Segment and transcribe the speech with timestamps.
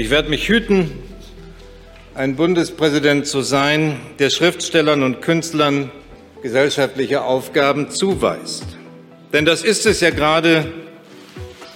[0.00, 0.90] Ich werde mich hüten,
[2.14, 5.90] ein Bundespräsident zu sein, der Schriftstellern und Künstlern
[6.40, 8.64] gesellschaftliche Aufgaben zuweist.
[9.34, 10.72] Denn das ist es ja gerade,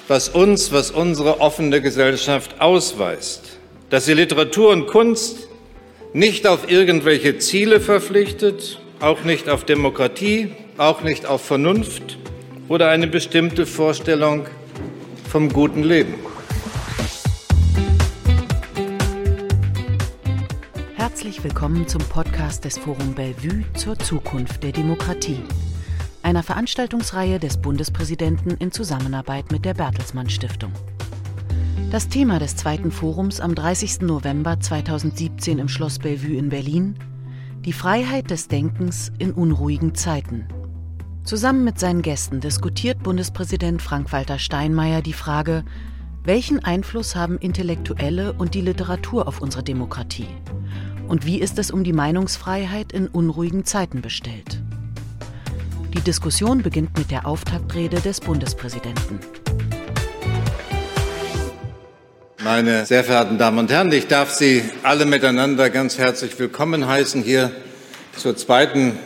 [0.09, 3.59] was uns, was unsere offene Gesellschaft ausweist,
[3.91, 5.47] dass sie Literatur und Kunst
[6.15, 12.17] nicht auf irgendwelche Ziele verpflichtet, auch nicht auf Demokratie, auch nicht auf Vernunft
[12.69, 14.47] oder eine bestimmte Vorstellung
[15.31, 16.15] vom guten Leben.
[21.35, 25.43] Herzlich willkommen zum Podcast des Forum Bellevue zur Zukunft der Demokratie,
[26.23, 30.71] einer Veranstaltungsreihe des Bundespräsidenten in Zusammenarbeit mit der Bertelsmann Stiftung.
[31.91, 34.03] Das Thema des zweiten Forums am 30.
[34.03, 36.95] November 2017 im Schloss Bellevue in Berlin
[37.65, 40.47] die Freiheit des Denkens in unruhigen Zeiten.
[41.25, 45.65] Zusammen mit seinen Gästen diskutiert Bundespräsident Frank-Walter Steinmeier die Frage,
[46.23, 50.29] welchen Einfluss haben Intellektuelle und die Literatur auf unsere Demokratie?
[51.07, 54.61] Und wie ist es um die Meinungsfreiheit in unruhigen Zeiten bestellt?
[55.93, 59.21] Die Diskussion beginnt mit der Auftaktrede des Bundespräsidenten.
[62.43, 67.23] Meine sehr verehrten Damen und Herren, ich darf Sie alle miteinander ganz herzlich willkommen heißen
[67.23, 67.53] hier
[68.17, 68.99] zur zweiten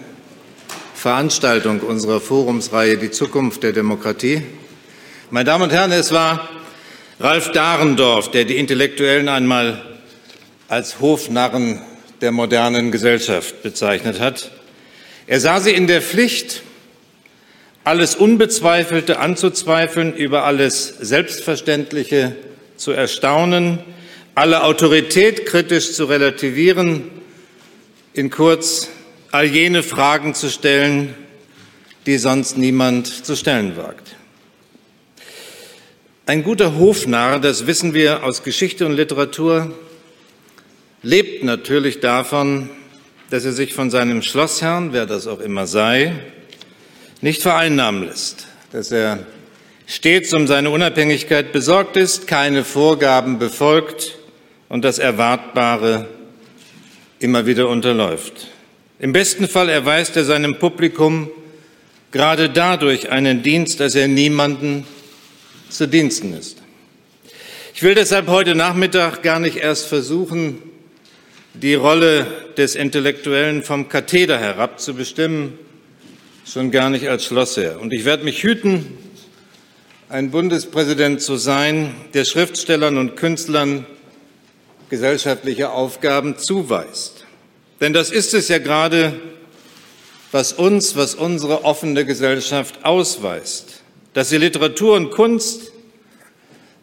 [0.95, 4.43] Veranstaltung unserer Forumsreihe Die Zukunft der Demokratie.
[5.31, 6.49] Meine Damen und Herren, es war
[7.21, 9.83] Ralf Dahrendorf, der die Intellektuellen einmal
[10.69, 11.81] als Hofnarren
[12.21, 14.51] der modernen Gesellschaft bezeichnet hat.
[15.27, 16.63] Er sah sie in der Pflicht,
[17.85, 22.37] alles Unbezweifelte anzuzweifeln, über alles Selbstverständliche
[22.77, 23.79] zu erstaunen,
[24.35, 27.11] alle Autorität kritisch zu relativieren,
[28.13, 28.89] in kurz
[29.31, 31.15] all jene Fragen zu stellen,
[32.07, 34.17] die sonst niemand zu stellen wagt.
[36.27, 39.75] Ein guter Hofnarr, das wissen wir aus Geschichte und Literatur,
[41.03, 42.71] lebt natürlich davon,
[43.31, 46.13] dass er sich von seinem Schlossherrn, wer das auch immer sei,
[47.21, 49.27] nicht vereinnahmen lässt, dass er
[49.87, 54.19] stets um seine Unabhängigkeit besorgt ist, keine Vorgaben befolgt
[54.69, 56.09] und das Erwartbare
[57.19, 58.49] immer wieder unterläuft.
[58.99, 61.31] Im besten Fall erweist er seinem Publikum
[62.11, 64.87] gerade dadurch einen Dienst, dass er niemanden
[65.69, 66.59] zu Diensten ist.
[67.75, 70.63] Ich will deshalb heute Nachmittag gar nicht erst versuchen,
[71.63, 72.27] die Rolle
[72.57, 75.59] des Intellektuellen vom Katheder herab zu bestimmen,
[76.47, 77.81] schon gar nicht als Schlossherr.
[77.81, 78.87] Und ich werde mich hüten,
[80.09, 83.87] ein Bundespräsident zu sein, der Schriftstellern und Künstlern
[84.89, 87.27] gesellschaftliche Aufgaben zuweist.
[87.81, 89.21] Denn das ist es ja gerade,
[90.31, 93.83] was uns, was unsere offene Gesellschaft ausweist,
[94.15, 95.73] dass sie Literatur und Kunst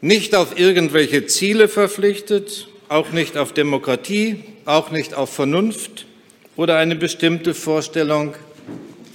[0.02, 6.06] nicht auf irgendwelche Ziele verpflichtet, auch nicht auf Demokratie, auch nicht auf Vernunft
[6.56, 8.36] oder eine bestimmte Vorstellung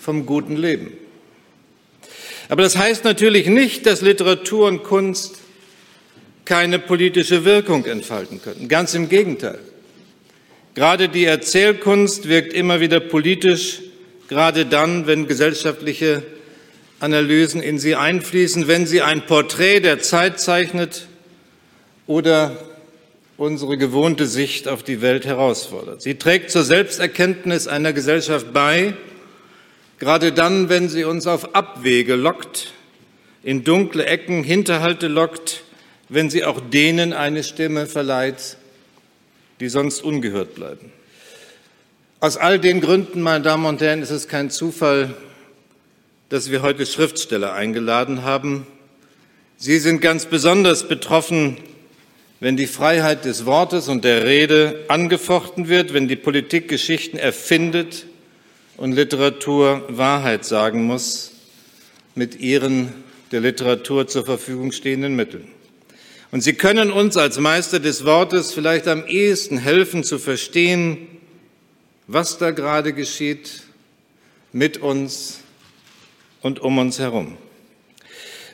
[0.00, 0.92] vom guten Leben.
[2.48, 5.38] Aber das heißt natürlich nicht, dass Literatur und Kunst
[6.44, 8.68] keine politische Wirkung entfalten können.
[8.68, 9.60] Ganz im Gegenteil.
[10.74, 13.80] Gerade die Erzählkunst wirkt immer wieder politisch,
[14.28, 16.22] gerade dann, wenn gesellschaftliche
[16.98, 21.06] Analysen in sie einfließen, wenn sie ein Porträt der Zeit zeichnet
[22.06, 22.56] oder
[23.40, 26.02] unsere gewohnte Sicht auf die Welt herausfordert.
[26.02, 28.94] Sie trägt zur Selbsterkenntnis einer Gesellschaft bei,
[30.00, 32.72] Gerade dann, wenn sie uns auf Abwege lockt,
[33.42, 35.62] in dunkle Ecken, Hinterhalte lockt,
[36.08, 38.56] wenn sie auch denen eine Stimme verleiht,
[39.60, 40.90] die sonst ungehört bleiben.
[42.18, 45.14] Aus all den Gründen, meine Damen und Herren, ist es kein Zufall,
[46.30, 48.66] dass wir heute Schriftsteller eingeladen haben.
[49.58, 51.58] Sie sind ganz besonders betroffen,
[52.40, 58.06] wenn die Freiheit des Wortes und der Rede angefochten wird, wenn die Politik Geschichten erfindet,
[58.80, 61.32] und Literatur Wahrheit sagen muss
[62.14, 62.94] mit ihren
[63.30, 65.46] der Literatur zur Verfügung stehenden Mitteln.
[66.30, 71.08] Und sie können uns als Meister des Wortes vielleicht am ehesten helfen zu verstehen,
[72.06, 73.64] was da gerade geschieht
[74.50, 75.40] mit uns
[76.40, 77.36] und um uns herum.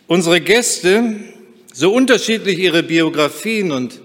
[0.09, 1.15] Unsere Gäste,
[1.77, 4.01] so unterschiedlich ihre Biografien und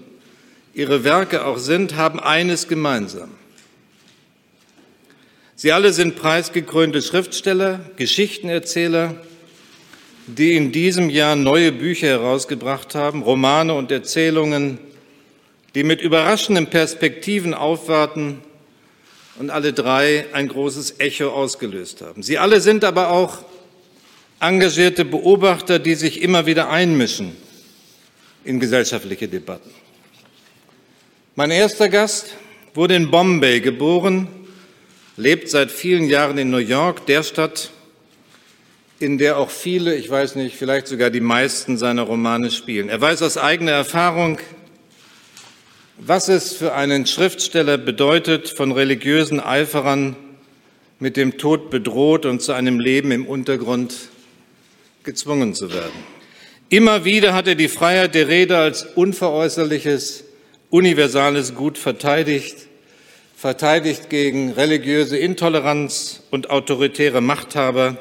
[0.74, 3.30] ihre Werke auch sind, haben eines gemeinsam.
[5.56, 9.14] Sie alle sind preisgekrönte Schriftsteller, Geschichtenerzähler,
[10.26, 14.76] die in diesem Jahr neue Bücher herausgebracht haben, Romane und Erzählungen,
[15.74, 18.42] die mit überraschenden Perspektiven aufwarten
[19.38, 22.22] und alle drei ein großes Echo ausgelöst haben.
[22.22, 23.38] Sie alle sind aber auch
[24.40, 27.34] engagierte Beobachter, die sich immer wieder einmischen
[28.44, 29.70] in gesellschaftliche Debatten.
[31.34, 32.34] Mein erster Gast
[32.74, 34.28] wurde in Bombay geboren,
[35.16, 37.70] lebt seit vielen Jahren in New York, der Stadt,
[38.98, 42.88] in der auch viele, ich weiß nicht, vielleicht sogar die meisten seiner Romane spielen.
[42.88, 44.38] Er weiß aus eigener Erfahrung,
[45.98, 50.16] was es für einen Schriftsteller bedeutet, von religiösen Eiferern
[50.98, 53.94] mit dem Tod bedroht und zu einem Leben im Untergrund
[55.02, 56.21] gezwungen zu werden.
[56.72, 60.24] Immer wieder hat er die Freiheit der Rede als unveräußerliches,
[60.70, 62.56] universales Gut verteidigt,
[63.36, 67.98] verteidigt gegen religiöse Intoleranz und autoritäre Machthaber,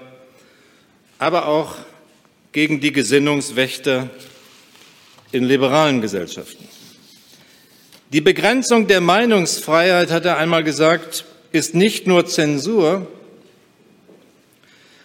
[1.19, 1.75] aber auch
[2.53, 4.09] gegen die Gesinnungswächter
[5.33, 6.63] in liberalen Gesellschaften.
[8.13, 13.05] Die Begrenzung der Meinungsfreiheit, hat er einmal gesagt, ist nicht nur Zensur,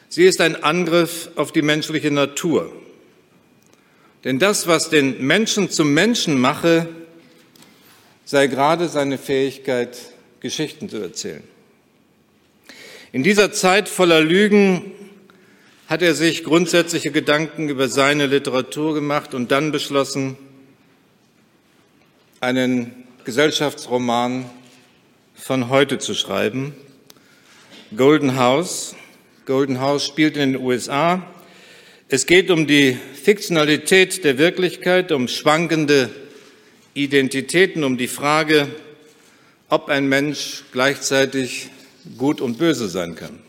[0.09, 2.73] sie ist ein Angriff auf die menschliche Natur.
[4.27, 6.89] Denn das, was den Menschen zum Menschen mache,
[8.25, 9.97] sei gerade seine Fähigkeit,
[10.41, 11.45] Geschichten zu erzählen.
[13.13, 14.91] In dieser Zeit voller Lügen
[15.87, 20.37] hat er sich grundsätzliche Gedanken über seine Literatur gemacht und dann beschlossen,
[22.41, 24.51] einen Gesellschaftsroman
[25.37, 26.75] von heute zu schreiben.
[27.97, 28.97] Golden House.
[29.45, 31.25] Golden House spielt in den USA.
[32.09, 36.11] Es geht um die Fiktionalität der Wirklichkeit, um schwankende
[36.95, 38.69] Identitäten, um die Frage,
[39.69, 41.71] ob ein Mensch gleichzeitig
[42.19, 43.41] gut und böse sein kann.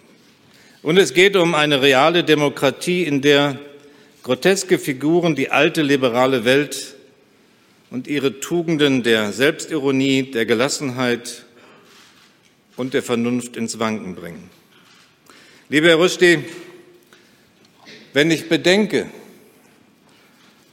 [0.81, 3.59] Und es geht um eine reale Demokratie, in der
[4.23, 6.95] groteske Figuren die alte liberale Welt
[7.91, 11.45] und ihre Tugenden der Selbstironie, der Gelassenheit
[12.77, 14.49] und der Vernunft ins Wanken bringen.
[15.69, 16.39] Lieber Herr Rushdie,
[18.13, 19.05] wenn ich bedenke,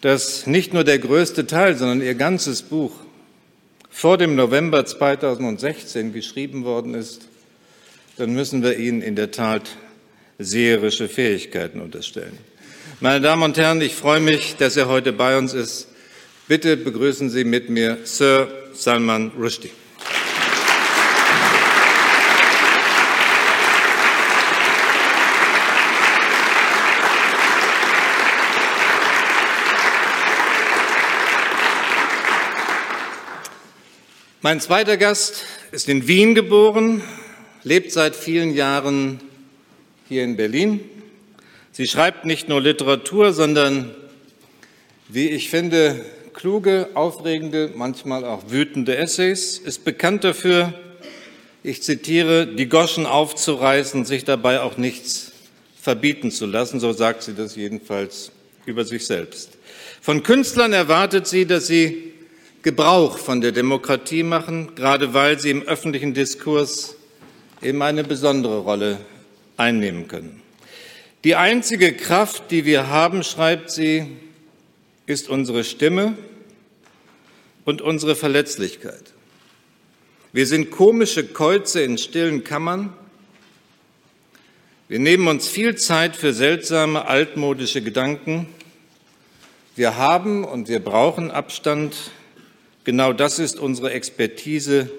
[0.04, 2.92] dass nicht nur der größte Teil, sondern Ihr ganzes Buch
[3.88, 7.22] vor dem November 2016 geschrieben worden ist,
[8.18, 9.62] dann müssen wir Ihnen in der Tat
[10.38, 12.36] seherische Fähigkeiten unterstellen.
[13.00, 15.88] Meine Damen und Herren, ich freue mich, dass er heute bei uns ist.
[16.48, 19.70] Bitte begrüßen Sie mit mir Sir Salman Rushdie.
[34.44, 37.02] Mein zweiter Gast ist in Wien geboren,
[37.62, 39.18] lebt seit vielen Jahren
[40.06, 40.80] hier in Berlin.
[41.72, 43.94] Sie schreibt nicht nur Literatur, sondern,
[45.08, 46.04] wie ich finde,
[46.34, 50.74] kluge, aufregende, manchmal auch wütende Essays, ist bekannt dafür,
[51.62, 55.32] ich zitiere, die Goschen aufzureißen, sich dabei auch nichts
[55.80, 58.30] verbieten zu lassen, so sagt sie das jedenfalls
[58.66, 59.56] über sich selbst.
[60.02, 62.13] Von Künstlern erwartet sie, dass sie
[62.64, 66.96] Gebrauch von der Demokratie machen, gerade weil sie im öffentlichen Diskurs
[67.60, 69.00] eben eine besondere Rolle
[69.58, 70.40] einnehmen können.
[71.24, 74.06] Die einzige Kraft, die wir haben, schreibt sie,
[75.04, 76.16] ist unsere Stimme
[77.66, 79.12] und unsere Verletzlichkeit.
[80.32, 82.94] Wir sind komische Käuze in stillen Kammern.
[84.88, 88.46] Wir nehmen uns viel Zeit für seltsame, altmodische Gedanken.
[89.76, 91.94] Wir haben und wir brauchen Abstand
[92.84, 94.90] Genau das ist unsere Expertise,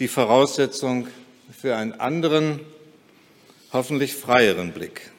[0.00, 1.06] die Voraussetzung
[1.56, 2.58] für einen anderen,
[3.72, 5.12] hoffentlich freieren Blick.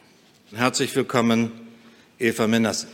[0.53, 1.49] Herzlich willkommen,
[2.19, 2.87] Eva Menasse.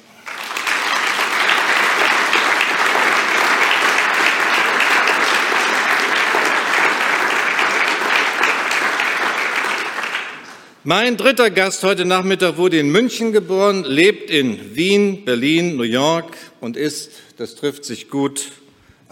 [10.83, 16.37] Mein dritter Gast heute Nachmittag wurde in München geboren, lebt in Wien, Berlin, New York
[16.61, 18.51] und ist, das trifft sich gut,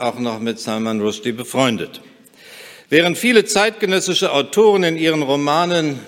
[0.01, 2.01] auch noch mit Salman Rushdie befreundet.
[2.89, 6.00] Während viele zeitgenössische Autoren in ihren Romanen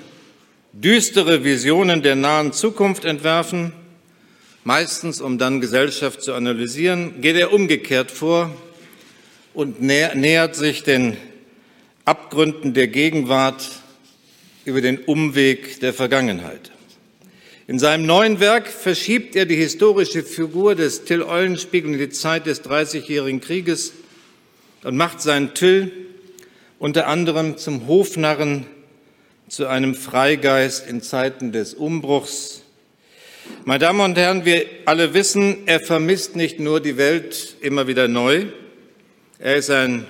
[0.74, 3.72] düstere Visionen der nahen Zukunft entwerfen,
[4.66, 8.52] meistens um dann Gesellschaft zu analysieren, geht er umgekehrt vor
[9.54, 11.16] und nähert sich den
[12.04, 13.64] Abgründen der Gegenwart
[14.66, 16.73] über den Umweg der Vergangenheit.
[17.66, 22.46] In seinem neuen Werk verschiebt er die historische Figur des Till Eulenspiegel in die Zeit
[22.46, 23.94] des Dreißigjährigen Krieges
[24.84, 25.92] und macht seinen Till
[26.78, 28.66] unter anderem zum Hofnarren,
[29.48, 32.64] zu einem Freigeist in Zeiten des Umbruchs.
[33.66, 38.08] Meine Damen und Herren, wir alle wissen, er vermisst nicht nur die Welt immer wieder
[38.08, 38.46] neu,
[39.40, 40.06] er ist ein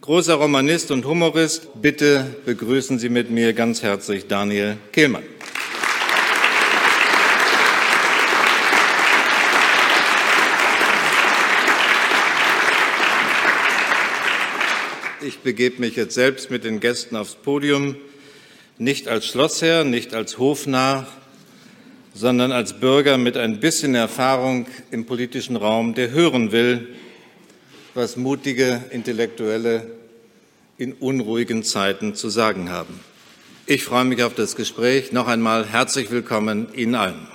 [0.00, 1.80] großer Romanist und Humorist.
[1.80, 5.33] Bitte begrüßen Sie mit mir ganz herzlich Daniel Kehlmann.
[15.26, 17.96] Ich begebe mich jetzt selbst mit den Gästen aufs Podium,
[18.76, 21.06] nicht als Schlossherr, nicht als Hofnarr,
[22.12, 26.88] sondern als Bürger mit ein bisschen Erfahrung im politischen Raum, der hören will,
[27.94, 29.86] was mutige Intellektuelle
[30.76, 33.00] in unruhigen Zeiten zu sagen haben.
[33.64, 35.10] Ich freue mich auf das Gespräch.
[35.12, 37.33] Noch einmal herzlich willkommen Ihnen allen.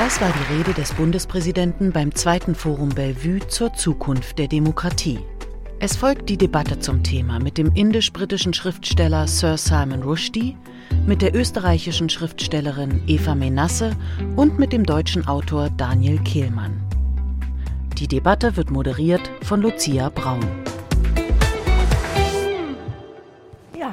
[0.00, 5.18] Das war die Rede des Bundespräsidenten beim zweiten Forum Bellevue zur Zukunft der Demokratie.
[5.78, 10.56] Es folgt die Debatte zum Thema mit dem indisch-britischen Schriftsteller Sir Simon Rushdie,
[11.04, 13.94] mit der österreichischen Schriftstellerin Eva Menasse
[14.36, 16.80] und mit dem deutschen Autor Daniel Kehlmann.
[17.98, 20.46] Die Debatte wird moderiert von Lucia Braun.
[23.78, 23.92] Ja,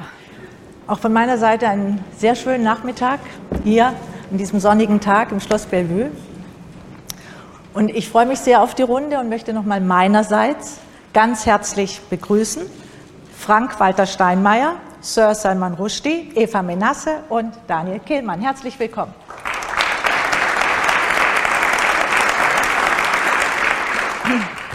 [0.86, 3.20] auch von meiner Seite einen sehr schönen Nachmittag
[3.62, 3.92] hier
[4.30, 6.10] an diesem sonnigen Tag im Schloss Bellevue.
[7.72, 10.78] Und ich freue mich sehr auf die Runde und möchte nochmal meinerseits
[11.14, 12.62] ganz herzlich begrüßen
[13.38, 18.40] Frank-Walter Steinmeier, Sir Salman Rushdie, Eva Menasse und Daniel Kehlmann.
[18.40, 19.14] Herzlich willkommen.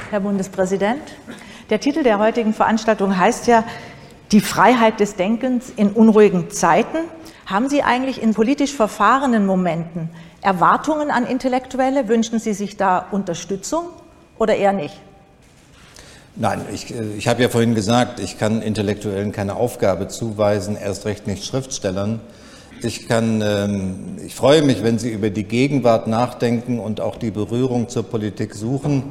[0.10, 1.02] Herr Bundespräsident,
[1.70, 3.64] der Titel der heutigen Veranstaltung heißt ja
[4.32, 6.98] Die Freiheit des Denkens in unruhigen Zeiten.
[7.46, 10.10] Haben Sie eigentlich in politisch verfahrenen Momenten
[10.42, 12.08] Erwartungen an Intellektuelle?
[12.08, 13.86] Wünschen Sie sich da Unterstützung
[14.38, 14.96] oder eher nicht?
[16.36, 21.06] Nein, ich, äh, ich habe ja vorhin gesagt, ich kann Intellektuellen keine Aufgabe zuweisen, erst
[21.06, 22.22] recht nicht Schriftstellern.
[22.82, 27.32] Ich, kann, ähm, ich freue mich, wenn Sie über die Gegenwart nachdenken und auch die
[27.32, 29.04] Berührung zur Politik suchen.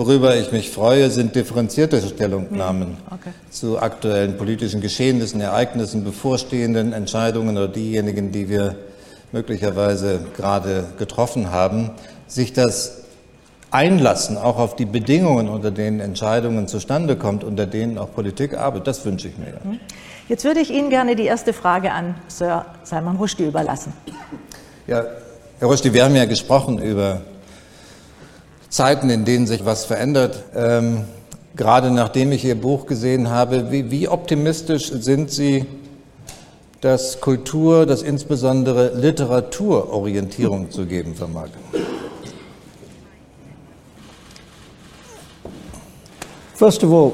[0.00, 3.32] Worüber ich mich freue, sind differenzierte Stellungnahmen okay.
[3.50, 8.76] zu aktuellen politischen Geschehnissen, Ereignissen, bevorstehenden Entscheidungen oder diejenigen, die wir
[9.30, 11.90] möglicherweise gerade getroffen haben.
[12.28, 13.02] Sich das
[13.70, 18.86] Einlassen auch auf die Bedingungen, unter denen Entscheidungen zustande kommt, unter denen auch Politik arbeitet,
[18.86, 19.52] das wünsche ich mir.
[19.62, 19.80] Mhm.
[20.30, 23.92] Jetzt würde ich Ihnen gerne die erste Frage an Sir Salman Rushdie überlassen.
[24.86, 25.04] Ja,
[25.58, 27.20] Herr Rushdie, wir haben ja gesprochen über
[28.70, 30.44] Zeiten, in denen sich was verändert.
[30.54, 31.04] Ähm,
[31.56, 35.66] gerade nachdem ich Ihr Buch gesehen habe, wie, wie optimistisch sind Sie,
[36.80, 41.48] dass Kultur, dass insbesondere Literatur Orientierung zu geben vermag?
[46.54, 47.12] First of all,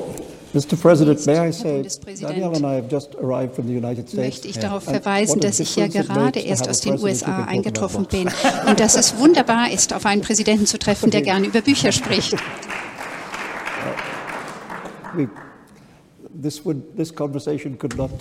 [0.57, 0.81] Mr.
[0.81, 1.87] President, may I say,
[2.19, 4.17] Daniel and I have just arrived from the United States.
[4.17, 8.31] Möchte ich darauf verweisen, dass ich ja gerade erst aus den USA eingetroffen bin
[8.67, 12.37] und dass es wunderbar ist, auf einen Präsidenten zu treffen, der gerne über Bücher spricht.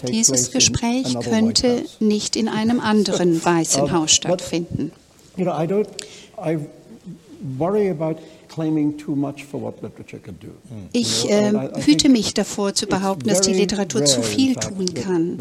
[0.07, 4.91] Dieses Gespräch könnte nicht in einem anderen Weißen Haus stattfinden.
[10.91, 15.39] Ich äh, hüte mich davor zu behaupten, dass die Literatur zu viel tun kann.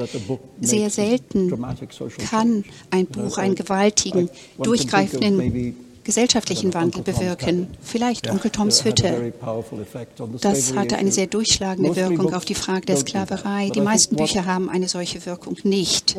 [0.61, 1.51] Sehr selten
[2.31, 4.29] kann ein Buch einen gewaltigen,
[4.63, 7.69] durchgreifenden gesellschaftlichen Wandel bewirken.
[7.83, 9.33] Vielleicht Onkel Toms Hütte.
[10.41, 13.71] Das hatte eine sehr durchschlagende Wirkung auf die Frage der Sklaverei.
[13.71, 16.17] Die meisten Bücher haben eine solche Wirkung nicht.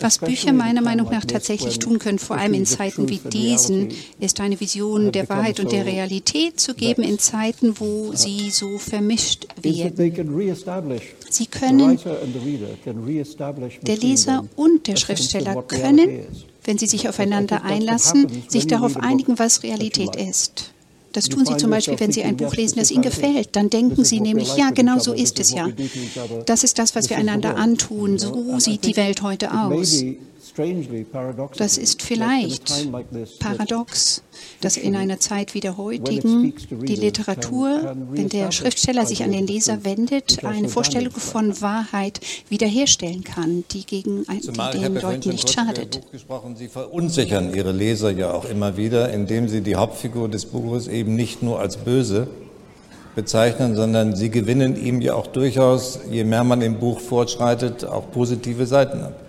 [0.00, 3.88] Was Bücher meiner Meinung nach tatsächlich tun können, vor allem in Zeiten wie diesen,
[4.18, 8.78] ist eine Vision der Wahrheit und der Realität zu geben in Zeiten, wo sie so
[8.78, 9.94] vermischt werden.
[11.30, 11.98] Sie können,
[13.82, 16.26] der Leser und der Schriftsteller können
[16.64, 20.70] wenn sie sich aufeinander einlassen, sich darauf einigen, was Realität ist.
[21.14, 23.54] Das tun Sie zum Beispiel, wenn Sie ein Buch lesen, das Ihnen gefällt.
[23.54, 25.68] Dann denken Sie nämlich, ja, genau so ist es ja.
[26.44, 28.18] Das ist das, was wir einander antun.
[28.18, 30.02] So sieht die Welt heute aus.
[31.56, 32.88] Das ist vielleicht
[33.40, 34.22] paradox,
[34.60, 39.48] dass in einer Zeit wie der heutigen die Literatur, wenn der Schriftsteller sich an den
[39.48, 46.00] Leser wendet, eine Vorstellung von Wahrheit wiederherstellen kann, die, gegen, die den Leuten nicht schadet.
[46.56, 51.16] Sie verunsichern Ihre Leser ja auch immer wieder, indem Sie die Hauptfigur des Buches eben
[51.16, 52.28] nicht nur als böse
[53.16, 58.10] bezeichnen, sondern Sie gewinnen ihm ja auch durchaus, je mehr man im Buch fortschreitet, auch
[58.12, 59.23] positive Seiten ab.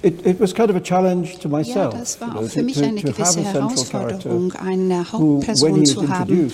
[0.00, 1.92] It, it was kind of a challenge to myself.
[1.92, 6.52] Ja, das war auch für mich eine gewisse Herausforderung, eine Hauptperson zu haben,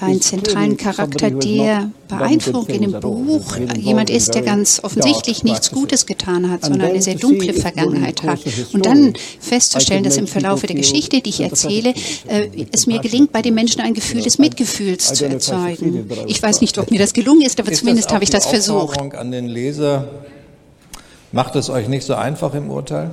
[0.00, 5.70] einen zentralen Charakter, der bei Einführung in dem Buch jemand ist, der ganz offensichtlich nichts
[5.70, 8.40] Gutes getan hat, sondern eine sehr dunkle Vergangenheit hat.
[8.74, 11.94] Und dann festzustellen, dass im Verlauf der Geschichte, die ich erzähle,
[12.28, 16.06] äh, es mir gelingt, bei den Menschen ein Gefühl des Mitgefühls zu erzeugen.
[16.26, 18.98] Ich weiß nicht, ob mir das gelungen ist, aber zumindest habe ich das versucht.
[18.98, 20.06] An den Leser
[21.34, 23.10] Macht es euch nicht so einfach im Urteil?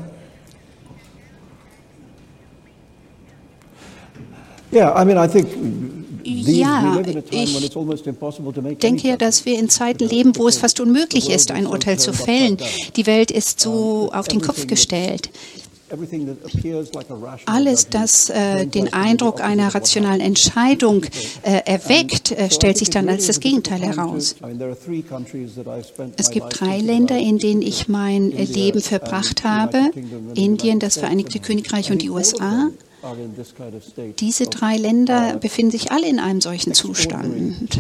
[4.72, 5.48] Yeah, I mean, I think
[6.24, 11.66] Ja, ich denke ja, dass wir in Zeiten leben, wo es fast unmöglich ist, ein
[11.66, 12.58] Urteil zu fällen.
[12.96, 15.32] Die Welt ist so auf den Kopf gestellt.
[17.46, 21.04] Alles, das äh, den Eindruck einer rationalen Entscheidung
[21.44, 24.36] äh, erweckt, äh, stellt sich dann als das Gegenteil heraus.
[26.18, 29.92] Es gibt drei Länder, in denen ich mein Leben verbracht habe.
[30.36, 32.70] Indien, das Vereinigte Königreich und die USA.
[34.20, 37.80] Diese drei Länder befinden sich alle in einem solchen Zustand,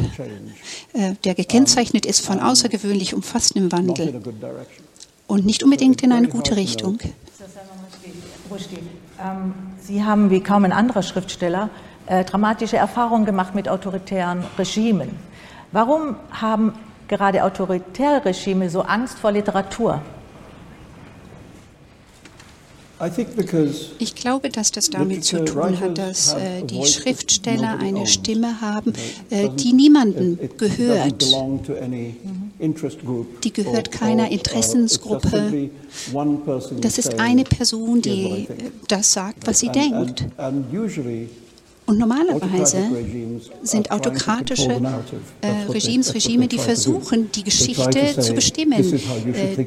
[0.93, 4.19] äh, der gekennzeichnet ist von außergewöhnlich umfassendem Wandel
[5.27, 6.97] und nicht unbedingt in eine gute Richtung.
[9.19, 11.69] Ähm, Sie haben wie kaum ein anderer Schriftsteller
[12.05, 15.17] äh, dramatische Erfahrungen gemacht mit autoritären Regimen.
[15.71, 16.73] Warum haben
[17.07, 20.01] gerade autoritäre Regime so Angst vor Literatur?
[23.99, 28.93] Ich glaube, dass das damit zu tun hat, dass äh, die Schriftsteller eine Stimme haben,
[29.29, 31.25] äh, die niemandem gehört.
[33.43, 35.69] Die gehört keiner Interessensgruppe.
[36.79, 38.47] Das ist eine Person, die
[38.87, 40.25] das sagt, was sie denkt.
[41.87, 42.77] Und normalerweise
[43.63, 44.79] sind autokratische
[45.41, 48.93] äh, Regimes Regime, die versuchen, die Geschichte zu bestimmen,
[49.33, 49.65] äh,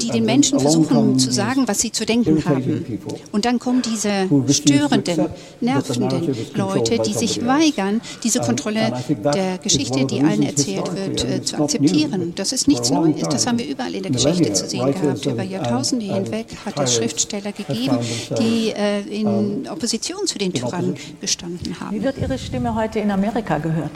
[0.00, 2.98] die den Menschen versuchen zu sagen, was sie zu denken haben.
[3.32, 5.26] Und dann kommen diese störenden,
[5.60, 8.92] nervenden Leute, die sich weigern, diese Kontrolle
[9.34, 12.32] der Geschichte, die allen erzählt wird, äh, zu akzeptieren.
[12.36, 15.26] Das ist nichts Neues, das haben wir überall in der Geschichte zu sehen gehabt.
[15.26, 17.98] Über Jahrtausende hinweg hat es Schriftsteller gegeben,
[18.38, 20.96] die äh, in Opposition zu den Tyrannen
[21.32, 21.96] gestanden haben.
[21.96, 23.92] Wie wird Ihre Stimme heute in Amerika gehört?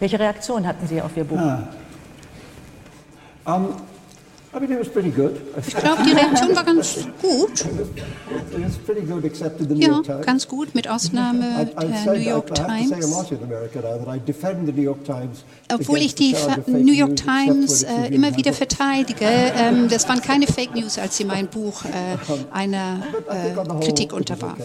[0.00, 1.38] Welche Reaktion hatten Sie auf Ihr Buch?
[1.38, 1.68] Ah.
[3.46, 3.76] Um,
[5.66, 7.64] ich glaube, die Reaktion war ganz gut.
[9.76, 12.90] Ja, ganz gut, mit Ausnahme der New York Times.
[15.72, 16.34] Obwohl ich die
[16.66, 21.24] New York Times äh, immer wieder verteidige, ähm, das waren keine Fake News, als sie
[21.24, 21.88] mein Buch äh,
[22.52, 24.58] einer äh, Kritik unterwarf.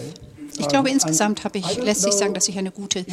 [0.60, 3.04] Ich glaube, insgesamt habe ich, lässt sich sagen, dass ich eine gute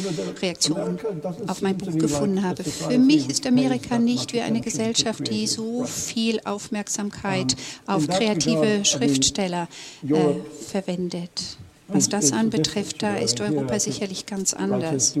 [0.42, 0.98] Reaktion
[1.46, 2.62] auf mein Buch gefunden habe.
[2.62, 7.56] Für mich ist Amerika nicht wie eine Gesellschaft, die so viel Aufmerksamkeit
[7.86, 9.68] auf kreative Schriftsteller
[10.06, 10.14] äh,
[10.66, 11.58] verwendet.
[11.90, 15.14] Was das anbetrifft, da ist Europa sicherlich ganz anders.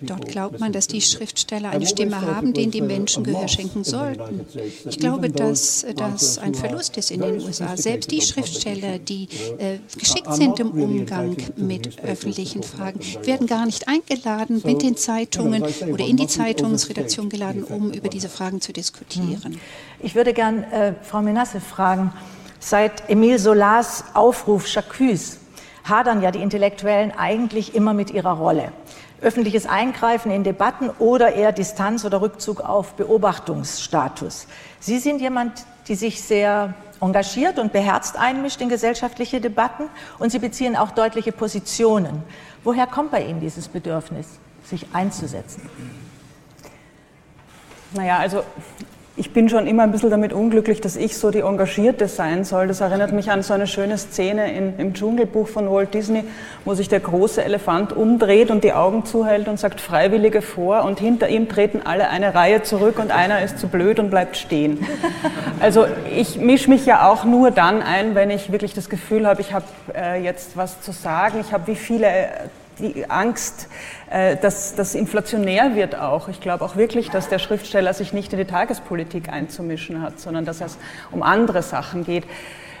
[0.00, 4.46] Dort glaubt man, dass die Schriftsteller eine Stimme haben, denen die Menschen Gehör schenken sollten.
[4.88, 7.76] Ich glaube, dass das ein Verlust ist in den USA.
[7.76, 13.88] Selbst die Schriftsteller, die äh, geschickt sind im Umgang mit öffentlichen Fragen, werden gar nicht
[13.88, 19.58] eingeladen, mit den Zeitungen oder in die Zeitungsredaktion geladen, um über diese Fragen zu diskutieren.
[20.00, 22.12] Ich würde gern äh, Frau Menasse fragen,
[22.60, 25.38] seit Emile Solars Aufruf Chacus
[25.84, 28.72] hadern ja die Intellektuellen eigentlich immer mit ihrer Rolle.
[29.20, 34.46] Öffentliches Eingreifen in Debatten oder eher Distanz oder Rückzug auf Beobachtungsstatus.
[34.80, 39.84] Sie sind jemand, die sich sehr engagiert und beherzt einmischt in gesellschaftliche Debatten
[40.18, 42.22] und Sie beziehen auch deutliche Positionen.
[42.64, 44.26] Woher kommt bei Ihnen dieses Bedürfnis,
[44.64, 45.68] sich einzusetzen?
[47.92, 48.42] Naja, also
[49.16, 52.66] ich bin schon immer ein bisschen damit unglücklich, dass ich so die Engagierte sein soll.
[52.66, 56.24] Das erinnert mich an so eine schöne Szene in, im Dschungelbuch von Walt Disney,
[56.64, 60.98] wo sich der große Elefant umdreht und die Augen zuhält und sagt Freiwillige vor und
[60.98, 64.84] hinter ihm treten alle eine Reihe zurück und einer ist zu blöd und bleibt stehen.
[65.60, 69.40] Also ich mische mich ja auch nur dann ein, wenn ich wirklich das Gefühl habe,
[69.40, 71.38] ich habe äh, jetzt was zu sagen.
[71.40, 72.08] Ich habe wie viele
[72.78, 73.68] die Angst,
[74.10, 76.28] äh, dass das inflationär wird auch.
[76.28, 80.44] Ich glaube auch wirklich, dass der Schriftsteller sich nicht in die Tagespolitik einzumischen hat, sondern
[80.44, 80.78] dass es
[81.10, 82.24] um andere Sachen geht.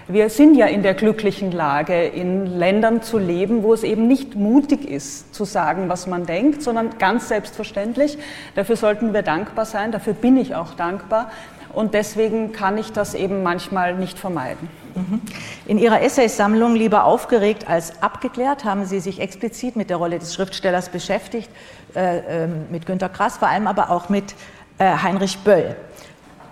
[0.06, 4.34] Wir sind ja in der glücklichen Lage, in Ländern zu leben, wo es eben nicht
[4.34, 8.18] mutig ist, zu sagen, was man denkt, sondern ganz selbstverständlich.
[8.54, 11.30] Dafür sollten wir dankbar sein, dafür bin ich auch dankbar.
[11.72, 14.68] Und deswegen kann ich das eben manchmal nicht vermeiden.
[14.94, 15.20] Mhm.
[15.66, 20.34] In Ihrer Essaysammlung Lieber aufgeregt als abgeklärt haben Sie sich explizit mit der Rolle des
[20.34, 21.50] Schriftstellers beschäftigt,
[21.94, 24.34] äh, äh, mit Günter Grass, vor allem aber auch mit
[24.78, 25.76] äh, Heinrich Böll.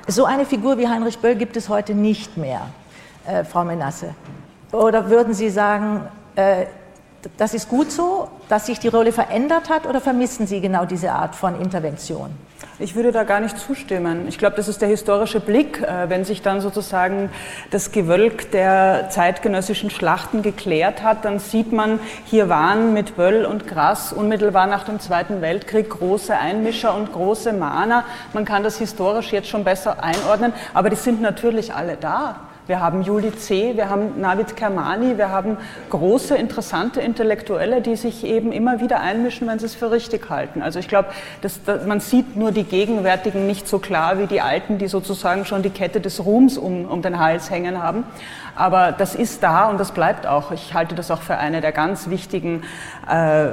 [0.09, 2.63] So eine Figur wie Heinrich Böll gibt es heute nicht mehr,
[3.27, 4.15] äh, Frau Menasse.
[4.73, 6.09] Oder würden Sie sagen,
[7.37, 11.13] das ist gut so, dass sich die Rolle verändert hat, oder vermissen Sie genau diese
[11.13, 12.31] Art von Intervention?
[12.79, 14.27] Ich würde da gar nicht zustimmen.
[14.29, 17.31] Ich glaube, das ist der historische Blick, äh, wenn sich dann sozusagen
[17.71, 23.67] das Gewölk der zeitgenössischen Schlachten geklärt hat, dann sieht man, hier waren mit Böll und
[23.67, 28.05] Grass unmittelbar nach dem Zweiten Weltkrieg große Einmischer und große Mahner.
[28.33, 32.52] Man kann das historisch jetzt schon besser einordnen, aber die sind natürlich alle da.
[32.73, 35.59] Wir haben Juli C., wir haben Navid Kermani, wir haben
[35.91, 40.63] große, interessante Intellektuelle, die sich eben immer wieder einmischen, wenn sie es für richtig halten.
[40.63, 41.09] Also ich glaube,
[41.87, 45.69] man sieht nur die Gegenwärtigen nicht so klar wie die Alten, die sozusagen schon die
[45.69, 48.05] Kette des Ruhms um, um den Hals hängen haben.
[48.57, 50.51] Aber das ist da und das bleibt auch.
[50.51, 52.63] Ich halte das auch für eine der ganz wichtigen,
[53.07, 53.49] äh,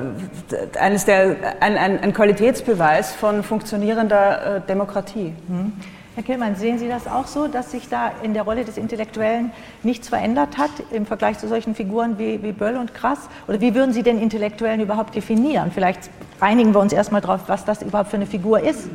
[0.79, 5.33] eines der, ein, ein, ein, Qualitätsbeweis von funktionierender äh, Demokratie.
[5.49, 5.73] Mhm.
[6.19, 9.51] Herr Killmann, sehen Sie das auch so, dass sich da in der Rolle des Intellektuellen
[9.83, 13.19] nichts verändert hat im Vergleich zu solchen Figuren wie, wie Böll und Krass?
[13.47, 15.71] Oder wie würden Sie den Intellektuellen überhaupt definieren?
[15.73, 16.09] Vielleicht
[16.41, 18.89] einigen wir uns erstmal darauf, was das überhaupt für eine Figur ist.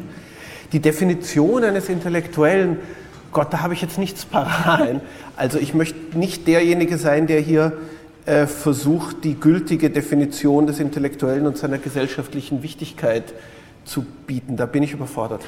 [0.73, 2.77] Die Definition eines Intellektuellen
[3.33, 5.01] Gott, da habe ich jetzt nichts parat.
[5.35, 7.73] Also ich möchte nicht derjenige sein, der hier
[8.27, 13.33] äh, versucht, die gültige Definition des Intellektuellen und seiner gesellschaftlichen Wichtigkeit
[13.87, 14.59] zu bieten.
[14.59, 15.41] Da bin ich überfordert.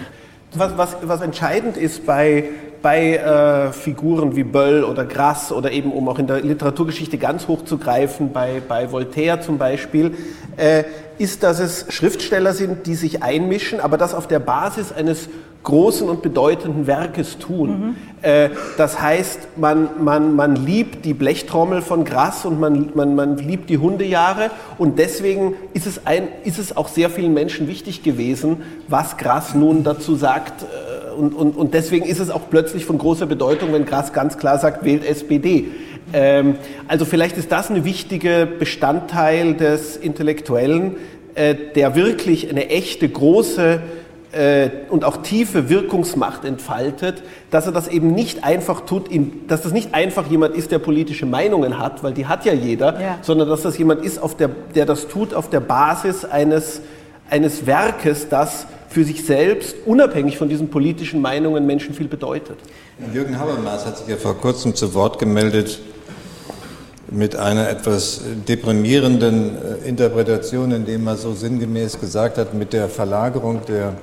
[0.59, 2.45] Was, was, was entscheidend ist bei,
[2.81, 7.47] bei äh, Figuren wie Böll oder Grass oder eben, um auch in der Literaturgeschichte ganz
[7.47, 10.15] hoch zu greifen, bei, bei Voltaire zum Beispiel,
[10.57, 10.85] äh,
[11.19, 15.29] ist, dass es Schriftsteller sind, die sich einmischen, aber das auf der Basis eines
[15.67, 17.69] großen und bedeutenden Werkes tun.
[17.69, 17.97] Mhm.
[18.23, 23.37] Äh, das heißt, man, man, man liebt die Blechtrommel von Grass und man, man, man
[23.37, 28.05] liebt die Hundejahre und deswegen ist es, ein, ist es auch sehr vielen Menschen wichtig
[28.05, 30.63] gewesen, was Grass nun dazu sagt.
[30.63, 34.39] Äh, und, und, und deswegen ist es auch plötzlich von großer Bedeutung, wenn Grass ganz
[34.39, 35.67] klar sagt, wählt SPD.
[36.13, 40.95] Ähm, also vielleicht ist das ein wichtiger Bestandteil des Intellektuellen,
[41.35, 43.81] äh, der wirklich eine echte große
[44.37, 49.09] äh, und auch tiefe Wirkungsmacht entfaltet, dass er das eben nicht einfach tut,
[49.49, 53.01] dass das nicht einfach jemand ist, der politische Meinungen hat, weil die hat ja jeder,
[53.01, 53.19] ja.
[53.23, 56.83] sondern dass das jemand ist, der, der das tut auf der Basis eines,
[57.31, 62.59] eines Werkes, das für sich selbst, unabhängig von diesen politischen Meinungen, Menschen viel bedeutet.
[63.13, 65.81] Jürgen Habermas hat sich ja vor kurzem zu Wort gemeldet
[67.11, 73.61] mit einer etwas deprimierenden äh, Interpretation, indem er so sinngemäß gesagt hat, mit der Verlagerung
[73.67, 73.95] der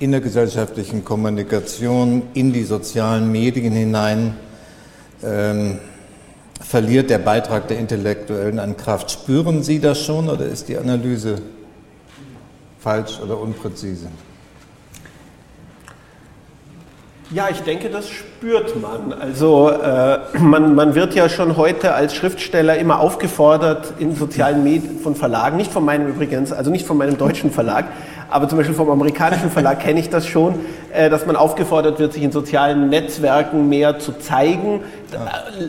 [0.00, 4.36] innergesellschaftlichen Kommunikation in die sozialen Medien hinein
[5.22, 5.78] ähm,
[6.60, 9.10] verliert der Beitrag der Intellektuellen an Kraft.
[9.10, 11.36] Spüren Sie das schon oder ist die Analyse
[12.78, 14.08] falsch oder unpräzise?
[17.30, 19.12] Ja, ich denke, das spürt man.
[19.12, 24.98] Also äh, man, man wird ja schon heute als Schriftsteller immer aufgefordert in sozialen Medien
[24.98, 27.84] von Verlagen, nicht von meinem übrigens, also nicht von meinem deutschen Verlag,
[28.30, 30.54] aber zum Beispiel vom amerikanischen Verlag kenne ich das schon,
[30.92, 34.80] äh, dass man aufgefordert wird, sich in sozialen Netzwerken mehr zu zeigen.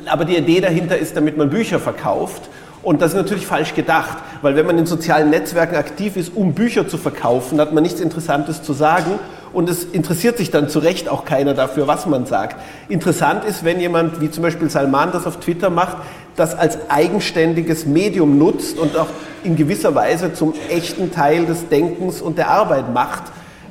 [0.08, 2.50] Aber die Idee dahinter ist, damit man Bücher verkauft.
[2.82, 6.54] Und das ist natürlich falsch gedacht, weil wenn man in sozialen Netzwerken aktiv ist, um
[6.54, 9.19] Bücher zu verkaufen, hat man nichts Interessantes zu sagen
[9.53, 12.57] und es interessiert sich dann zu Recht auch keiner dafür, was man sagt.
[12.88, 15.97] Interessant ist, wenn jemand, wie zum Beispiel Salman das auf Twitter macht,
[16.35, 19.07] das als eigenständiges Medium nutzt und auch
[19.43, 23.23] in gewisser Weise zum echten Teil des Denkens und der Arbeit macht,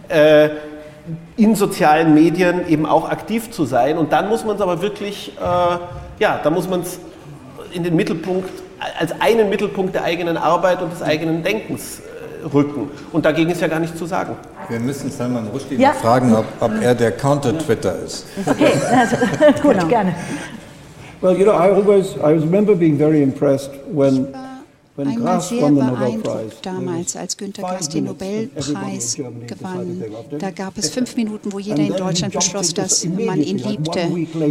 [0.09, 0.51] äh,
[1.37, 3.97] in sozialen Medien eben auch aktiv zu sein.
[3.97, 5.43] Und dann muss man es aber wirklich, äh,
[6.19, 6.99] ja, da muss man es
[7.73, 8.51] in den Mittelpunkt,
[8.99, 12.91] als einen Mittelpunkt der eigenen Arbeit und des eigenen Denkens äh, rücken.
[13.13, 14.37] Und dagegen ist ja gar nichts zu sagen.
[14.69, 15.93] Wir müssen Salman Rushdie ja.
[15.93, 18.27] fragen, ob, ob, er der Counter-Twitter ist.
[18.47, 19.17] Okay, also,
[19.63, 19.87] gut, genau.
[19.87, 20.15] gerne.
[21.21, 24.29] Well, you know, I always, I remember being very impressed when
[24.99, 30.05] einmal sehr beeindruckt damals, als Günter Grass den Nobelpreis gewann.
[30.39, 34.01] Da gab es fünf Minuten, wo jeder in Deutschland beschloss, dass man ihn liebte.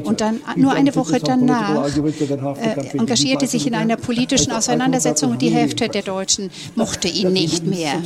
[0.03, 5.49] Und dann nur eine Woche danach äh, engagierte sich in einer politischen Auseinandersetzung und die
[5.49, 8.01] Hälfte der Deutschen mochte ihn nicht mehr.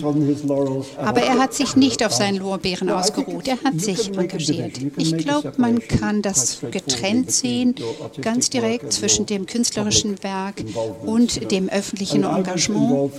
[0.97, 3.47] Aber er hat sich nicht auf seinen Lorbeeren ausgeruht.
[3.47, 4.80] Er hat sich engagiert.
[4.97, 7.75] Ich glaube, man kann das getrennt sehen,
[8.21, 10.63] ganz direkt zwischen dem künstlerischen Werk
[11.06, 13.12] und dem öffentlichen Engagement.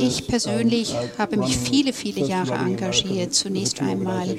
[0.00, 3.34] Ich persönlich habe mich viele, viele Jahre engagiert.
[3.34, 4.36] Zunächst einmal äh,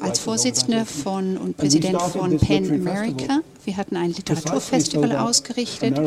[0.00, 3.40] als Vorsitzende von und Präsident von PEN America.
[3.68, 6.00] Wir hatten ein Literaturfestival ausgerichtet.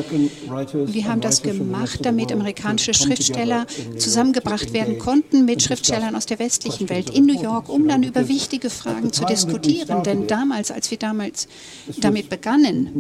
[0.74, 3.68] Wir haben das gemacht, damit amerikanische Schriftsteller
[4.00, 8.28] zusammengebracht werden konnten mit Schriftstellern aus der westlichen Welt in New York, um dann über
[8.28, 10.02] wichtige Fragen zu diskutieren.
[10.02, 11.48] Denn damals, als wir damals
[12.00, 13.00] damit begannen,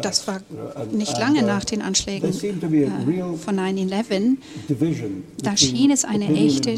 [0.00, 0.40] das war
[0.92, 4.36] nicht lange nach den Anschlägen äh, von 9-11,
[5.42, 6.76] da schien es eine echte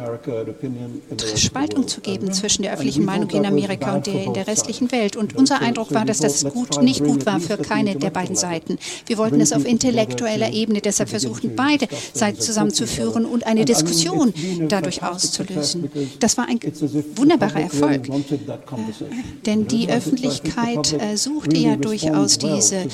[1.36, 5.14] Spaltung zu geben zwischen der öffentlichen Meinung in Amerika und der in der restlichen Welt.
[5.14, 8.78] Und unser Eindruck war, dass das gut, nicht gut war für keine der beiden Seiten.
[9.06, 14.32] Wir wollten es auf intellektueller Ebene deshalb versuchen, beide Seiten zusammenzuführen und eine Diskussion
[14.68, 15.90] dadurch auszulösen.
[16.20, 16.60] Das war ein
[17.16, 18.08] wunderbarer Erfolg,
[19.46, 22.88] denn die Öffentlichkeit äh, suchte ja durchaus diese äh,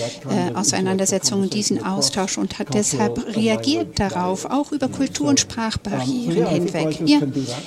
[0.55, 7.01] Auseinandersetzungen, diesen Austausch und hat deshalb reagiert darauf, auch über Kultur- und Sprachbarrieren hinweg.
[7.05, 7.21] Ja,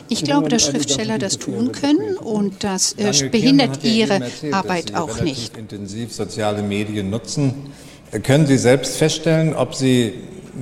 [0.09, 5.51] ich glaube, dass Schriftsteller das tun können und das äh, behindert ihre Arbeit auch nicht.
[5.67, 7.73] Intensiv soziale Medien nutzen.
[8.23, 10.13] Können Sie selbst feststellen, ob Sie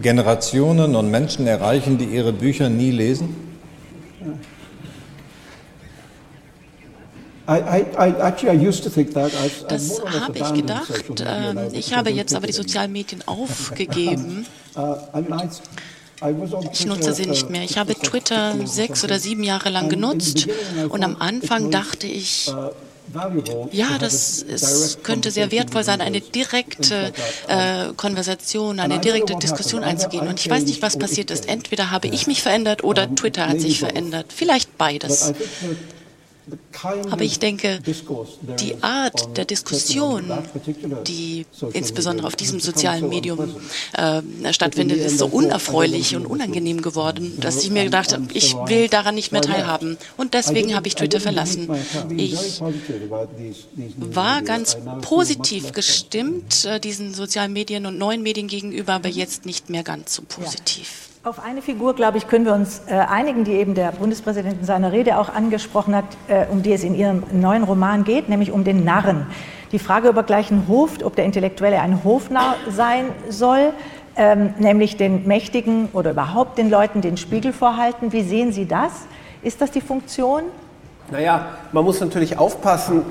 [0.02, 3.36] Generationen und Menschen erreichen, die Ihre Bücher nie lesen?
[7.46, 7.62] Das
[10.02, 11.24] habe ich gedacht.
[11.24, 14.48] Ähm, ich habe jetzt aber die sozialen Medien aufgegeben.
[16.22, 16.34] Uh,
[16.72, 17.64] ich nutze sie nicht mehr.
[17.64, 20.48] Ich habe Twitter sechs oder sieben Jahre lang genutzt
[20.88, 22.72] und am Anfang dachte ich, uh,
[23.72, 27.12] ja, das ist, könnte sehr wertvoll sein, eine direkte
[27.48, 30.28] äh, Konversation, eine direkte Diskussion einzugehen.
[30.28, 31.48] Und ich weiß nicht, was passiert ist.
[31.48, 34.28] Entweder habe ich mich verändert oder Twitter hat sich verändert.
[34.36, 35.34] Vielleicht beides.
[37.10, 37.80] Aber ich denke,
[38.60, 40.32] die Art der Diskussion,
[41.08, 43.56] die insbesondere auf diesem sozialen Medium
[43.94, 44.22] äh,
[44.54, 49.16] stattfindet, ist so unerfreulich und unangenehm geworden, dass ich mir gedacht habe, ich will daran
[49.16, 49.98] nicht mehr teilhaben.
[50.18, 51.70] Und deswegen habe ich Twitter verlassen.
[52.16, 52.62] Ich
[53.98, 59.70] war ganz positiv gestimmt äh, diesen sozialen Medien und neuen Medien gegenüber, aber jetzt nicht
[59.70, 61.15] mehr ganz so positiv.
[61.26, 64.64] Auf eine Figur, glaube ich, können wir uns äh, einigen, die eben der Bundespräsident in
[64.64, 68.52] seiner Rede auch angesprochen hat, äh, um die es in ihrem neuen Roman geht, nämlich
[68.52, 69.26] um den Narren.
[69.72, 73.74] Die Frage über gleichen Hof, ob der Intellektuelle ein Hofnarr sein soll,
[74.16, 78.14] ähm, nämlich den Mächtigen oder überhaupt den Leuten den Spiegel vorhalten.
[78.14, 78.92] Wie sehen Sie das?
[79.42, 80.44] Ist das die Funktion?
[81.10, 83.02] Naja, man muss natürlich aufpassen,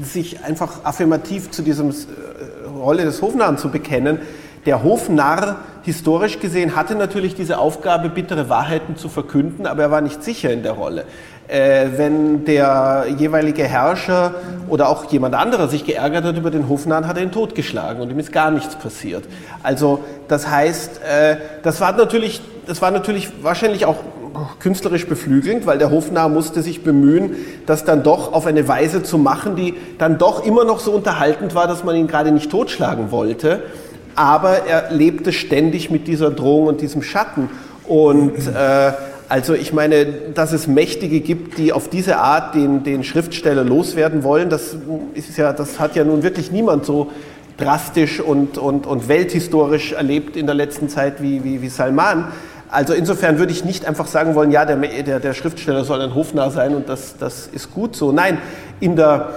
[0.00, 4.20] sich einfach affirmativ zu dieser äh, Rolle des Hofnarren zu bekennen.
[4.66, 10.00] Der Hofnarr, historisch gesehen, hatte natürlich diese Aufgabe, bittere Wahrheiten zu verkünden, aber er war
[10.00, 11.04] nicht sicher in der Rolle.
[11.48, 14.34] Äh, wenn der jeweilige Herrscher
[14.70, 18.10] oder auch jemand anderer sich geärgert hat über den Hofnarren, hat er ihn totgeschlagen und
[18.10, 19.24] ihm ist gar nichts passiert.
[19.62, 23.96] Also das heißt, äh, das war natürlich, das war natürlich wahrscheinlich auch
[24.58, 29.18] künstlerisch beflügelnd, weil der Hofnarr musste sich bemühen, das dann doch auf eine Weise zu
[29.18, 33.10] machen, die dann doch immer noch so unterhaltend war, dass man ihn gerade nicht totschlagen
[33.10, 33.62] wollte
[34.14, 37.48] aber er lebte ständig mit dieser Drohung und diesem Schatten.
[37.86, 38.92] Und äh,
[39.28, 44.22] also ich meine, dass es Mächtige gibt, die auf diese Art den, den Schriftsteller loswerden
[44.22, 44.76] wollen, das,
[45.14, 47.10] ist ja, das hat ja nun wirklich niemand so
[47.56, 52.28] drastisch und, und, und welthistorisch erlebt in der letzten Zeit wie, wie, wie Salman.
[52.68, 56.14] Also insofern würde ich nicht einfach sagen wollen, ja, der, der, der Schriftsteller soll ein
[56.14, 58.10] Hofnarr sein und das, das ist gut so.
[58.10, 58.38] Nein,
[58.80, 59.28] in der,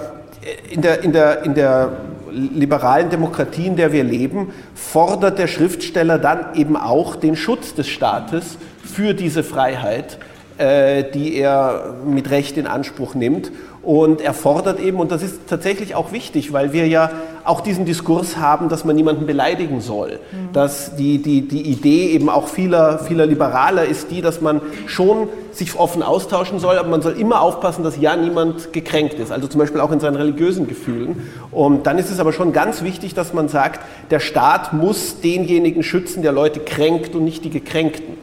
[0.70, 1.92] in der, in der, in der
[2.32, 7.88] liberalen Demokratie, in der wir leben, fordert der Schriftsteller dann eben auch den Schutz des
[7.88, 10.18] Staates für diese Freiheit,
[10.58, 13.50] äh, die er mit Recht in Anspruch nimmt.
[13.82, 17.10] Und er fordert eben, und das ist tatsächlich auch wichtig, weil wir ja
[17.44, 20.18] auch diesen Diskurs haben, dass man niemanden beleidigen soll.
[20.32, 20.52] Mhm.
[20.52, 25.28] Dass die, die, die Idee eben auch vieler, vieler Liberaler ist die, dass man schon
[25.52, 29.32] sich offen austauschen soll, aber man soll immer aufpassen, dass ja niemand gekränkt ist.
[29.32, 31.30] Also zum Beispiel auch in seinen religiösen Gefühlen.
[31.50, 35.82] Und dann ist es aber schon ganz wichtig, dass man sagt, der Staat muss denjenigen
[35.82, 38.16] schützen, der Leute kränkt und nicht die Gekränkten.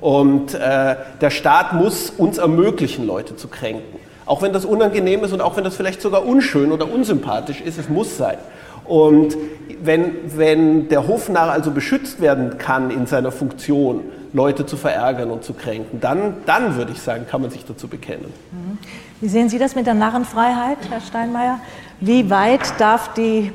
[0.00, 4.07] Und äh, der Staat muss uns ermöglichen, Leute zu kränken.
[4.28, 7.78] Auch wenn das unangenehm ist und auch wenn das vielleicht sogar unschön oder unsympathisch ist,
[7.78, 8.36] es muss sein.
[8.84, 9.36] Und
[9.82, 14.02] wenn, wenn der Hofnarr also beschützt werden kann in seiner Funktion,
[14.34, 17.88] Leute zu verärgern und zu kränken, dann, dann würde ich sagen, kann man sich dazu
[17.88, 18.26] bekennen.
[18.52, 18.78] Mhm.
[19.22, 21.60] Wie sehen Sie das mit der Narrenfreiheit, Herr Steinmeier?
[22.00, 23.52] Wie weit darf die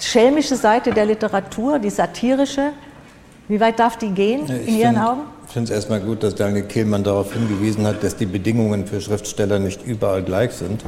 [0.00, 2.70] schelmische Seite der Literatur, die satirische,
[3.48, 5.20] wie weit darf die gehen in Ihren Augen?
[5.48, 9.00] Ich finde es erstmal gut, dass Daniel Kehlmann darauf hingewiesen hat, dass die Bedingungen für
[9.00, 10.84] Schriftsteller nicht überall gleich sind.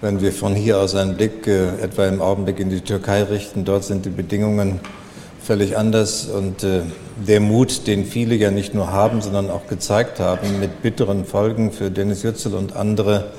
[0.00, 3.66] Wenn wir von hier aus einen Blick äh, etwa im Augenblick in die Türkei richten,
[3.66, 4.80] dort sind die Bedingungen
[5.42, 6.80] völlig anders und äh,
[7.28, 11.72] der Mut, den viele ja nicht nur haben, sondern auch gezeigt haben, mit bitteren Folgen
[11.72, 13.32] für Dennis Yücel und andere,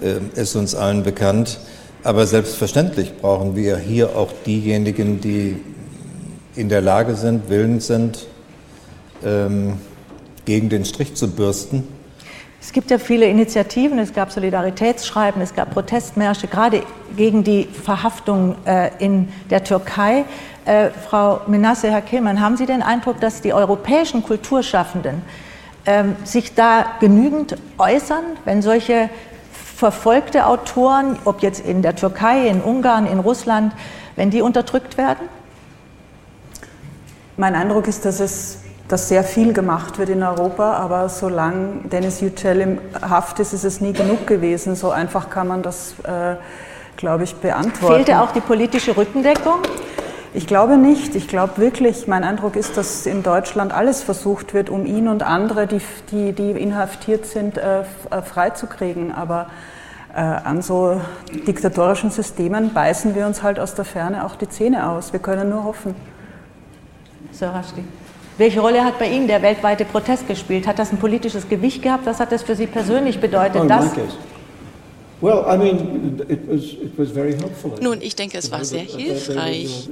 [0.00, 1.58] äh, ist uns allen bekannt.
[2.04, 5.56] Aber selbstverständlich brauchen wir hier auch diejenigen, die
[6.54, 8.28] in der Lage sind, willens sind,
[9.24, 9.74] ähm,
[10.44, 11.86] gegen den Strich zu bürsten.
[12.60, 16.82] Es gibt ja viele Initiativen, es gab Solidaritätsschreiben, es gab Protestmärsche, gerade
[17.14, 20.24] gegen die Verhaftung äh, in der Türkei.
[20.64, 25.20] Äh, Frau Menasse, Herr Kehlmann, haben Sie den Eindruck, dass die europäischen Kulturschaffenden
[25.84, 29.10] ähm, sich da genügend äußern, wenn solche
[29.52, 33.74] verfolgte Autoren, ob jetzt in der Türkei, in Ungarn, in Russland,
[34.16, 35.28] wenn die unterdrückt werden?
[37.36, 42.20] Mein Eindruck ist, dass es dass sehr viel gemacht wird in Europa, aber solange Dennis
[42.20, 44.76] Yücel im Haft ist, ist es nie genug gewesen.
[44.76, 46.36] So einfach kann man das, äh,
[46.96, 48.04] glaube ich, beantworten.
[48.04, 49.60] Fehlte auch die politische Rückendeckung?
[50.34, 51.14] Ich glaube nicht.
[51.14, 55.22] Ich glaube wirklich, mein Eindruck ist, dass in Deutschland alles versucht wird, um ihn und
[55.22, 57.84] andere, die, die, die inhaftiert sind, äh, äh
[58.22, 59.12] freizukriegen.
[59.12, 59.46] Aber
[60.12, 61.00] äh, an so
[61.46, 65.12] diktatorischen Systemen beißen wir uns halt aus der Ferne auch die Zähne aus.
[65.12, 65.94] Wir können nur hoffen.
[67.32, 67.82] Sarashti.
[68.36, 70.66] Welche Rolle hat bei Ihnen der weltweite Protest gespielt?
[70.66, 72.04] Hat das ein politisches Gewicht gehabt?
[72.06, 73.62] Was hat das für Sie persönlich bedeutet?
[73.62, 73.92] Oh, dass
[77.80, 79.88] Nun, ich denke, es war sehr hilfreich.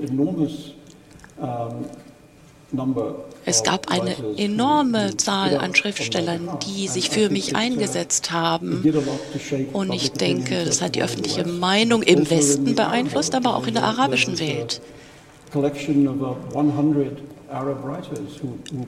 [3.45, 8.83] Es gab eine enorme Zahl an Schriftstellern, die sich für mich eingesetzt haben.
[9.73, 13.85] Und ich denke, das hat die öffentliche Meinung im Westen beeinflusst, aber auch in der
[13.85, 14.81] arabischen Welt.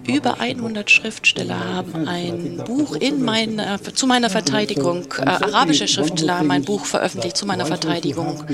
[0.06, 6.50] Über 100 Schriftsteller haben ein Buch in meiner, zu meiner Verteidigung, äh, arabische Schriftsteller haben
[6.50, 8.44] ein Buch veröffentlicht zu meiner Verteidigung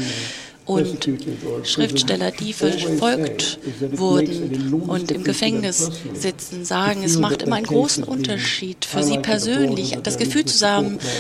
[0.66, 1.08] und
[1.64, 3.58] Schriftsteller, die verfolgt
[3.92, 9.98] wurden und im Gefängnis sitzen, sagen, es macht immer einen großen Unterschied für sie persönlich,
[10.02, 10.66] das Gefühl zu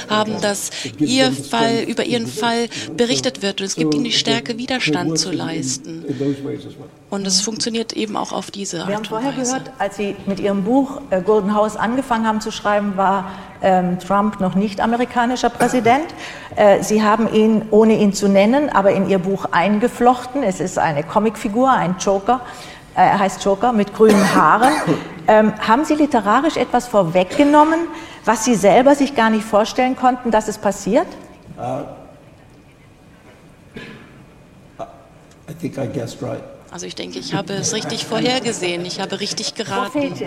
[0.08, 4.58] haben, dass ihr Fall, über ihren Fall berichtet wird und es gibt ihnen die Stärke,
[4.58, 6.04] Widerstand zu leisten.
[7.10, 10.38] Und es funktioniert eben auch auf diese Art Wir haben vorher gehört, als Sie mit
[10.38, 13.32] Ihrem Buch äh, Golden House angefangen haben zu schreiben, war
[13.98, 16.06] Trump noch nicht amerikanischer Präsident.
[16.56, 20.42] Äh, Sie haben ihn, ohne ihn zu nennen, aber in Ihr Buch eingeflochten.
[20.42, 22.40] Es ist eine Comicfigur, ein Joker.
[22.94, 24.72] Äh, er heißt Joker mit grünen Haaren.
[25.28, 27.80] Ähm, haben Sie literarisch etwas vorweggenommen,
[28.24, 31.06] was Sie selber sich gar nicht vorstellen konnten, dass es passiert?
[31.56, 31.82] Uh,
[35.48, 36.42] I think I guessed right.
[36.70, 38.84] Also ich denke, ich habe es richtig vorhergesehen.
[38.84, 40.14] Ich habe richtig geraten.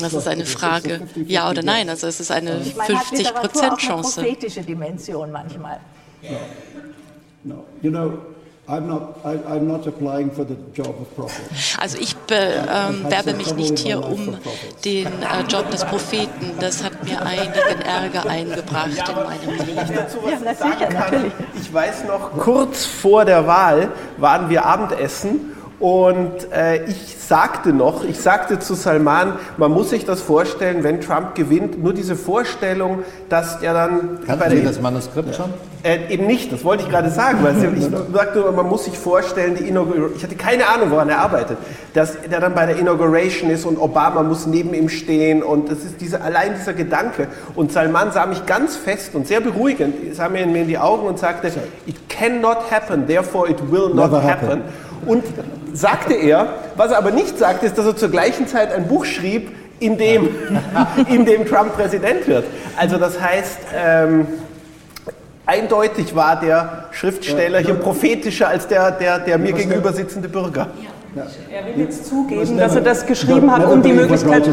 [0.00, 1.88] Das ist eine Frage, ja oder nein.
[1.88, 4.20] Also es ist eine 50% Chance.
[4.20, 5.80] prophetische Dimension manchmal.
[7.42, 7.64] No.
[11.80, 14.36] Also ich bewerbe ähm, mich nicht hier um
[14.84, 16.52] den äh, Job des Propheten.
[16.60, 19.94] Das hat mir einigen Ärger eingebracht in meinem Leben.
[19.94, 21.32] Ja, sicher, natürlich.
[21.60, 28.04] Ich weiß noch, kurz vor der Wahl waren wir Abendessen und äh, ich sagte noch,
[28.04, 32.98] ich sagte zu Salman, man muss sich das vorstellen, wenn Trump gewinnt, nur diese Vorstellung,
[33.30, 34.18] dass er dann...
[34.26, 35.46] Kannten Sie das Manuskript schon?
[35.82, 39.54] Äh, eben nicht, das wollte ich gerade sagen, weil ich sagte, man muss sich vorstellen,
[39.54, 41.56] die Inauguration, ich hatte keine Ahnung, woran er arbeitet,
[41.94, 45.78] dass er dann bei der Inauguration ist und Obama muss neben ihm stehen und das
[45.78, 47.28] ist diese, allein dieser Gedanke.
[47.54, 51.18] Und Salman sah mich ganz fest und sehr beruhigend, sah mir in die Augen und
[51.18, 51.50] sagte,
[51.86, 54.28] it cannot happen, therefore it will not happen.
[54.28, 54.62] happen.
[55.06, 55.24] Und
[55.72, 59.04] sagte er, was er aber nicht sagte, ist, dass er zur gleichen Zeit ein Buch
[59.04, 60.28] schrieb, in dem,
[61.08, 62.44] in dem Trump Präsident wird.
[62.76, 64.26] Also das heißt, ähm,
[65.46, 70.68] eindeutig war der Schriftsteller hier prophetischer als der, der, der mir gegenüber sitzende Bürger.
[70.82, 70.90] Ja.
[71.16, 74.46] Er will jetzt zugeben, dass er das geschrieben hat, um die Möglichkeit.
[74.46, 74.52] Die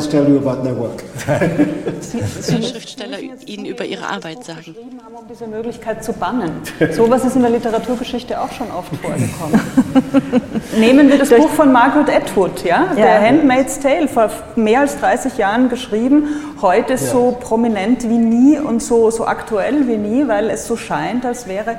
[2.64, 4.76] Schriftsteller Ihnen über ihre Arbeit sagen.
[5.04, 6.52] Haben, um diese Möglichkeit zu bannen.
[6.92, 9.62] So etwas ist in der Literaturgeschichte auch schon oft vorgekommen.
[10.80, 12.88] Nehmen wir das Buch von Margaret Atwood, ja?
[12.96, 16.28] Der Handmaid's Tale, vor mehr als 30 Jahren geschrieben,
[16.62, 16.98] heute ja.
[16.98, 21.48] so prominent wie nie und so, so aktuell wie nie, weil es so scheint, als
[21.48, 21.78] wäre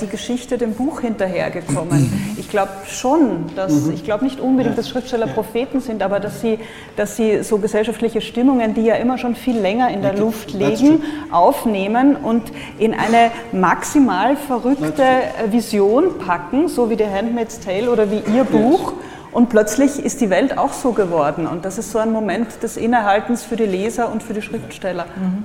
[0.00, 2.34] die Geschichte dem Buch hinterhergekommen.
[2.38, 3.92] Ich glaube schon, dass, mhm.
[3.92, 6.58] ich glaube nicht unbedingt, dass Schriftsteller Propheten sind, aber dass sie,
[6.96, 11.02] dass sie so gesellschaftliche Stimmungen, die ja immer schon viel länger in der Luft liegen,
[11.30, 12.42] aufnehmen und
[12.78, 15.04] in eine maximal verrückte
[15.50, 18.94] Vision packen, so wie The Handmaid's Tale oder wie Ihr Buch.
[19.32, 21.46] Und plötzlich ist die Welt auch so geworden.
[21.46, 25.04] Und das ist so ein Moment des Innehaltens für die Leser und für die Schriftsteller.
[25.14, 25.42] Mhm.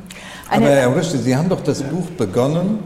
[0.50, 2.80] Aber Herr Rüste, Sie haben doch das Buch begonnen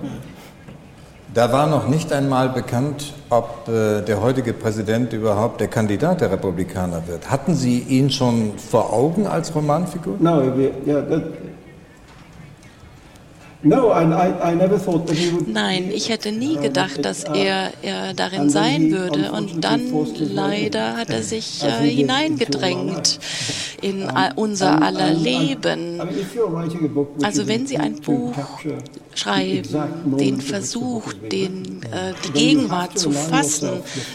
[1.36, 6.32] da war noch nicht einmal bekannt, ob äh, der heutige Präsident überhaupt der Kandidat der
[6.32, 7.30] Republikaner wird.
[7.30, 10.16] Hatten Sie ihn schon vor Augen als Romanfigur?
[10.20, 10.42] No,
[10.88, 11.24] yeah, that,
[15.48, 19.32] Nein, ich hätte nie gedacht, dass er, er darin sein würde.
[19.32, 19.82] Und dann
[20.20, 23.20] leider hat er sich äh, hineingedrängt
[23.82, 26.00] in unser aller Leben.
[27.24, 28.34] Also wenn Sie ein Buch
[29.16, 33.70] schreiben, den Versuch, den, äh, die Gegenwart zu fassen,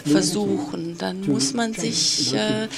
[0.04, 2.68] versuchen, dann muss man sich äh,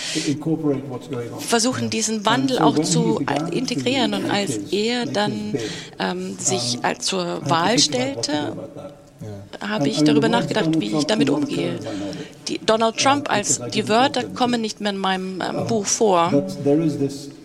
[1.39, 3.20] versuchen, diesen Wandel auch zu
[3.51, 4.14] integrieren.
[4.14, 5.55] Und als er dann
[5.99, 8.57] ähm, sich zur Wahl stellte,
[9.61, 11.79] habe ich darüber nachgedacht, wie ich damit umgehe.
[12.49, 16.33] Die Donald Trump als die Wörter kommen nicht mehr in meinem ähm, Buch vor.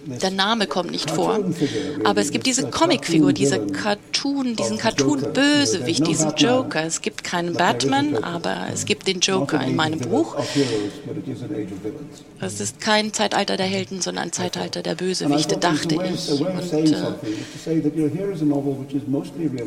[0.08, 1.40] Der Name kommt nicht vor.
[2.06, 6.86] Aber es gibt diese Comicfigur, diese Cartoon, diesen Cartoon-Bösewicht, diesen Joker.
[6.86, 10.38] Es gibt keinen Batman, aber es gibt den Joker in meinem Buch.
[12.40, 16.30] Es ist kein Zeitalter der Helden, sondern ein Zeitalter der Bösewichte, dachte ich.
[16.40, 16.96] Und, äh,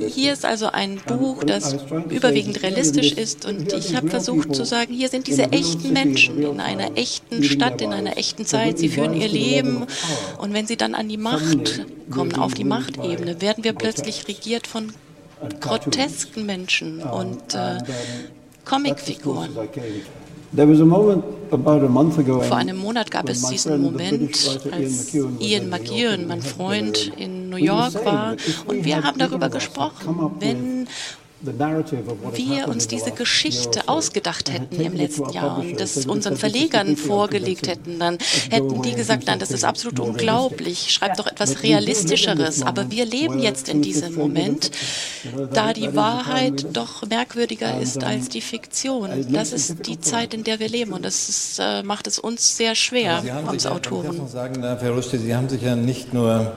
[0.09, 1.77] hier ist also ein Buch, das
[2.11, 3.45] überwiegend realistisch ist.
[3.45, 7.83] Und ich habe versucht zu sagen, hier sind diese echten Menschen in einer echten Stadt,
[7.83, 8.79] in einer echten Zeit.
[8.79, 9.87] Sie führen ihr Leben
[10.39, 14.68] und wenn sie dann an die Macht kommen, auf die Machtebene, werden wir plötzlich regiert
[14.68, 14.93] von
[15.61, 17.79] grotesken Menschen und äh,
[18.64, 19.51] Comicfiguren.
[21.51, 28.05] Vor einem Monat gab es diesen Moment, als Ian McEwan, mein Freund, in New York
[28.05, 28.37] war.
[28.67, 30.87] Und wir haben darüber gesprochen, wenn
[31.43, 37.99] wir uns diese Geschichte ausgedacht hätten im letzten Jahr und das unseren Verlegern vorgelegt hätten,
[37.99, 38.18] dann
[38.51, 42.62] hätten die gesagt, nein, das ist absolut unglaublich, schreibt doch etwas Realistischeres.
[42.62, 44.70] Aber wir leben jetzt in diesem Moment,
[45.53, 49.26] da die Wahrheit doch merkwürdiger ist als die Fiktion.
[49.32, 52.57] Das ist die Zeit, in der wir leben und das ist, äh, macht es uns
[52.57, 54.28] sehr schwer, uns Autoren.
[54.28, 56.53] Sagen, Herr Rushdie, Sie haben sich ja nicht nur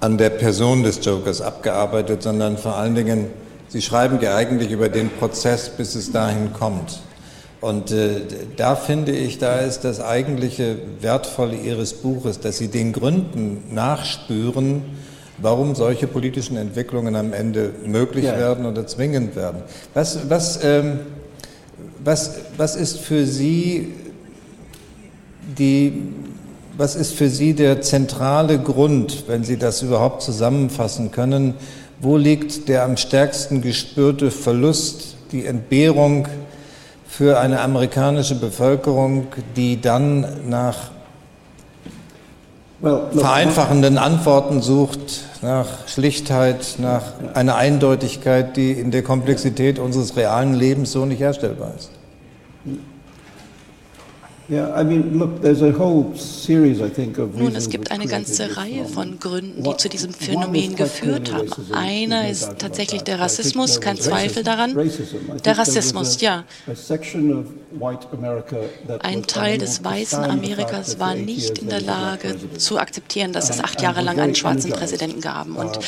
[0.00, 3.30] an der Person des Jokers abgearbeitet, sondern vor allen Dingen
[3.70, 7.00] Sie schreiben ja eigentlich über den Prozess, bis es dahin kommt.
[7.60, 8.22] Und äh,
[8.56, 14.82] da finde ich, da ist das eigentliche Wertvolle Ihres Buches, dass Sie den Gründen nachspüren,
[15.38, 18.36] warum solche politischen Entwicklungen am Ende möglich ja.
[18.36, 19.62] werden oder zwingend werden.
[19.94, 21.00] Was, was, ähm,
[22.02, 23.94] was, was ist für Sie
[25.58, 26.02] die,
[26.76, 31.54] was ist für Sie der zentrale Grund, wenn Sie das überhaupt zusammenfassen können,
[32.00, 36.26] wo liegt der am stärksten gespürte Verlust, die Entbehrung
[37.06, 39.26] für eine amerikanische Bevölkerung,
[39.56, 40.90] die dann nach
[42.80, 47.02] vereinfachenden Antworten sucht, nach Schlichtheit, nach
[47.34, 51.90] einer Eindeutigkeit, die in der Komplexität unseres realen Lebens so nicht herstellbar ist?
[54.50, 54.72] Nun,
[57.54, 61.48] es gibt eine ganze Reihe von Gründen, die zu diesem Phänomen geführt haben.
[61.72, 64.76] Einer ist tatsächlich der Rassismus, kein Zweifel daran.
[65.44, 66.42] Der Rassismus, ja.
[68.98, 73.80] Ein Teil des weißen Amerikas war nicht in der Lage zu akzeptieren, dass es acht
[73.80, 75.46] Jahre lang einen schwarzen Präsidenten gab.
[75.46, 75.78] Und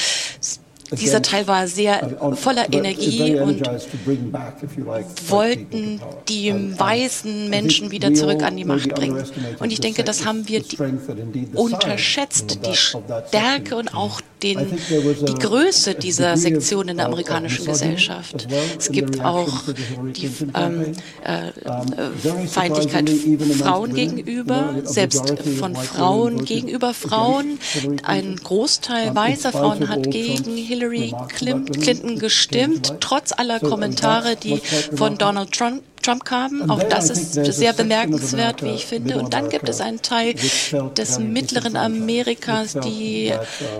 [1.01, 3.62] dieser Teil war sehr voller Energie und
[5.28, 9.24] wollten die weißen Menschen wieder zurück an die Macht bringen.
[9.59, 10.62] Und ich denke, das haben wir
[11.55, 14.59] unterschätzt, die Stärke und auch den,
[15.28, 18.49] die Größe dieser Sektion in der amerikanischen Gesellschaft.
[18.76, 19.62] Es gibt auch
[20.16, 23.09] die ähm, äh, Feindlichkeit
[23.61, 27.59] Frauen gegenüber, selbst von Frauen gegenüber Frauen.
[28.03, 34.60] Ein Großteil weißer Frauen hat gegen Hillary Clinton gestimmt, trotz aller Kommentare, die
[34.96, 36.70] von Donald Trump Trump kamen.
[36.70, 39.18] Auch das ist sehr bemerkenswert, wie ich finde.
[39.18, 40.34] Und dann gibt es einen Teil
[40.96, 43.32] des mittleren Amerikas, die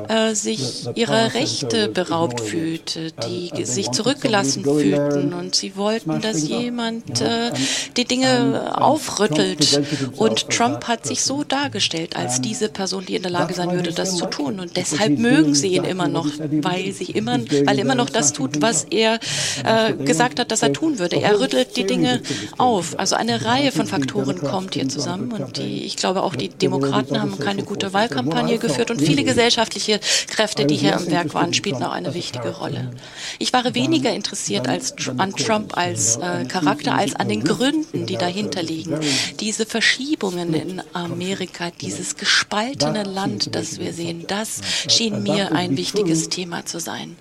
[0.09, 5.33] äh, sich ihrer Rechte beraubt fühlte, die sich zurückgelassen fühlten.
[5.33, 7.51] Und sie wollten, dass jemand äh,
[7.97, 9.83] die Dinge aufrüttelt.
[10.16, 13.93] Und Trump hat sich so dargestellt als diese Person, die in der Lage sein würde,
[13.93, 14.61] das zu tun.
[14.61, 18.33] Und deshalb mögen sie ihn immer noch, weil, sie immer, weil er immer noch das
[18.33, 19.18] tut, was er
[19.64, 21.20] äh, gesagt hat, dass er tun würde.
[21.20, 22.12] Er rüttelt die Dinge
[22.59, 22.99] auf.
[22.99, 27.21] Also eine Reihe von Faktoren kommt hier zusammen und die, ich glaube auch die Demokraten
[27.21, 31.83] haben keine gute Wahlkampagne geführt und viele gesellschaftliche Kräfte, die hier am Werk waren, spielten
[31.83, 32.91] auch eine wichtige Rolle.
[33.39, 38.17] Ich war weniger interessiert als, an Trump als äh, Charakter als an den Gründen, die
[38.17, 38.99] dahinter liegen.
[39.41, 46.29] Diese Verschiebungen in Amerika, dieses gespaltene Land, das wir sehen, das schien mir ein wichtiges
[46.29, 47.17] Thema zu sein.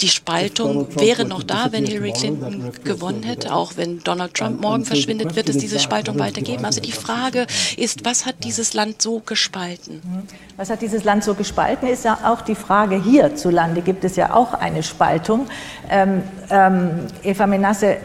[0.00, 3.52] Die Spaltung wäre noch da, wenn Hillary Clinton gewonnen hätte.
[3.52, 6.64] Auch wenn Donald Trump morgen verschwindet, wird es diese Spaltung weitergeben.
[6.64, 7.46] Also die Frage
[7.76, 10.00] ist, was hat dieses Land so gespalten?
[10.04, 10.22] Mhm.
[10.56, 14.34] Was hat dieses Land so gespalten, ist ja auch die Frage, hierzulande gibt es ja
[14.34, 15.48] auch eine Spaltung.
[15.90, 16.90] Ähm, ähm,
[17.24, 17.96] Eva Menasse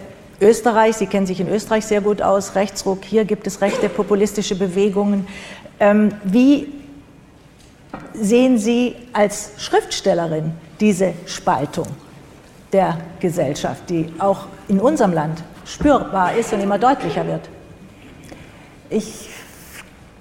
[0.41, 4.55] Österreich, Sie kennen sich in Österreich sehr gut aus, Rechtsruck, hier gibt es rechte populistische
[4.55, 5.27] Bewegungen.
[5.79, 6.67] Ähm, wie
[8.13, 10.53] sehen Sie als Schriftstellerin
[10.83, 11.87] diese Spaltung
[12.73, 17.47] der Gesellschaft, die auch in unserem Land spürbar ist und immer deutlicher wird?
[18.89, 19.29] Ich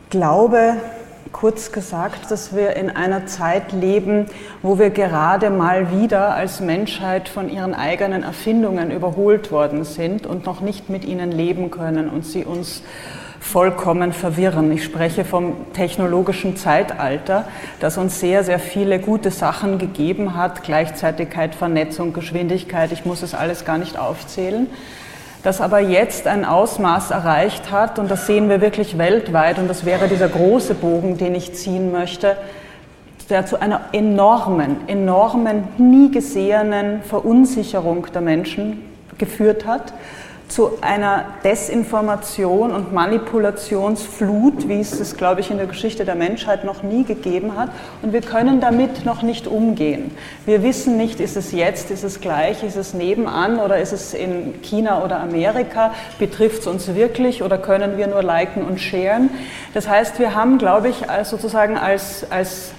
[0.08, 0.76] glaube,
[1.32, 4.26] kurz gesagt, dass wir in einer Zeit leben,
[4.62, 10.46] wo wir gerade mal wieder als Menschheit von ihren eigenen Erfindungen überholt worden sind und
[10.46, 12.84] noch nicht mit ihnen leben können und sie uns
[13.42, 14.70] vollkommen verwirren.
[14.70, 17.44] Ich spreche vom technologischen Zeitalter,
[17.80, 23.34] das uns sehr, sehr viele gute Sachen gegeben hat, Gleichzeitigkeit, Vernetzung, Geschwindigkeit, ich muss es
[23.34, 24.68] alles gar nicht aufzählen,
[25.42, 29.84] das aber jetzt ein Ausmaß erreicht hat, und das sehen wir wirklich weltweit, und das
[29.84, 32.36] wäre dieser große Bogen, den ich ziehen möchte,
[33.28, 38.82] der zu einer enormen, enormen, nie gesehenen Verunsicherung der Menschen
[39.18, 39.92] geführt hat
[40.52, 46.64] zu einer Desinformation und Manipulationsflut, wie es es, glaube ich, in der Geschichte der Menschheit
[46.64, 47.70] noch nie gegeben hat.
[48.02, 50.10] Und wir können damit noch nicht umgehen.
[50.44, 54.12] Wir wissen nicht, ist es jetzt, ist es gleich, ist es nebenan oder ist es
[54.12, 59.30] in China oder Amerika, betrifft es uns wirklich oder können wir nur liken und sharen.
[59.72, 62.72] Das heißt, wir haben, glaube ich, sozusagen als, als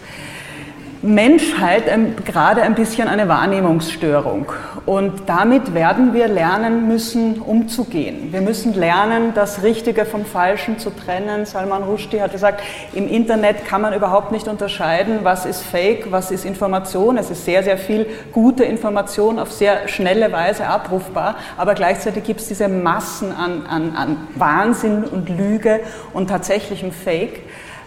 [1.04, 1.84] Menschheit
[2.26, 4.52] gerade ein bisschen eine Wahrnehmungsstörung.
[4.86, 8.32] Und damit werden wir lernen müssen, umzugehen.
[8.32, 11.46] Wir müssen lernen, das Richtige vom Falschen zu trennen.
[11.46, 12.62] Salman Rushdie hat gesagt,
[12.94, 17.18] im Internet kann man überhaupt nicht unterscheiden, was ist Fake, was ist Information.
[17.18, 21.36] Es ist sehr, sehr viel gute Information auf sehr schnelle Weise abrufbar.
[21.58, 25.82] Aber gleichzeitig gibt es diese Massen an, an, an Wahnsinn und Lüge
[26.14, 27.42] und tatsächlichem Fake.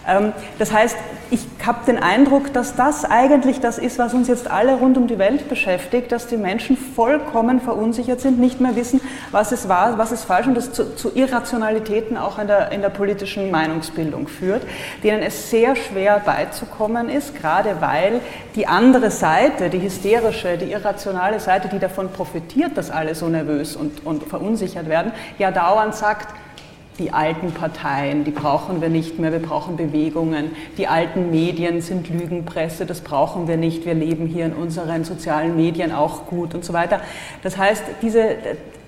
[0.07, 0.97] Ähm, das heißt,
[1.31, 5.09] ich habe den Eindruck, dass das eigentlich das ist, was uns jetzt alle rund um
[5.09, 9.01] die Welt beschäftigt, dass die Menschen vollkommen verunsichert sind, nicht mehr wissen,
[9.33, 12.81] was ist wahr, was ist falsch und das zu, zu Irrationalitäten auch in der, in
[12.81, 14.63] der politischen Meinungsbildung führt,
[15.03, 18.21] denen es sehr schwer beizukommen ist, gerade weil
[18.55, 23.75] die andere Seite, die hysterische, die irrationale Seite, die davon profitiert, dass alle so nervös
[23.75, 26.29] und, und verunsichert werden, ja dauernd sagt,
[26.99, 30.51] die alten Parteien, die brauchen wir nicht mehr, wir brauchen Bewegungen.
[30.79, 35.57] Die alten Medien sind Lügenpresse, das brauchen wir nicht, wir leben hier in unseren sozialen
[35.57, 37.01] Medien auch gut und so weiter.
[37.43, 38.37] Das heißt, diese,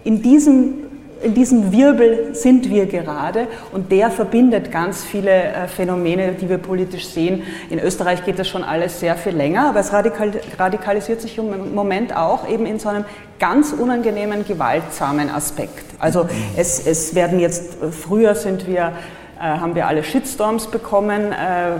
[0.04, 0.87] in diesem
[1.22, 6.58] in diesem Wirbel sind wir gerade und der verbindet ganz viele äh, Phänomene, die wir
[6.58, 7.42] politisch sehen.
[7.70, 12.16] In Österreich geht das schon alles sehr viel länger, aber es radikalisiert sich im Moment
[12.16, 13.04] auch eben in so einem
[13.38, 15.84] ganz unangenehmen, gewaltsamen Aspekt.
[15.98, 18.92] Also es, es werden jetzt, früher sind wir,
[19.38, 21.70] äh, haben wir alle Shitstorms bekommen, äh,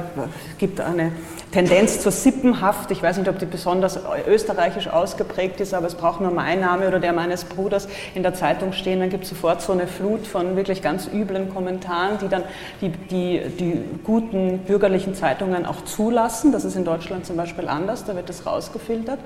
[0.53, 1.12] es gibt eine
[1.53, 2.91] Tendenz zur Sippenhaft.
[2.91, 6.87] Ich weiß nicht, ob die besonders österreichisch ausgeprägt ist, aber es braucht nur mein Name
[6.87, 9.01] oder der meines Bruders in der Zeitung stehen.
[9.01, 12.43] Dann gibt es sofort so eine Flut von wirklich ganz üblen Kommentaren, die dann
[12.81, 16.53] die, die, die guten bürgerlichen Zeitungen auch zulassen.
[16.53, 19.19] Das ist in Deutschland zum Beispiel anders, da wird das rausgefiltert.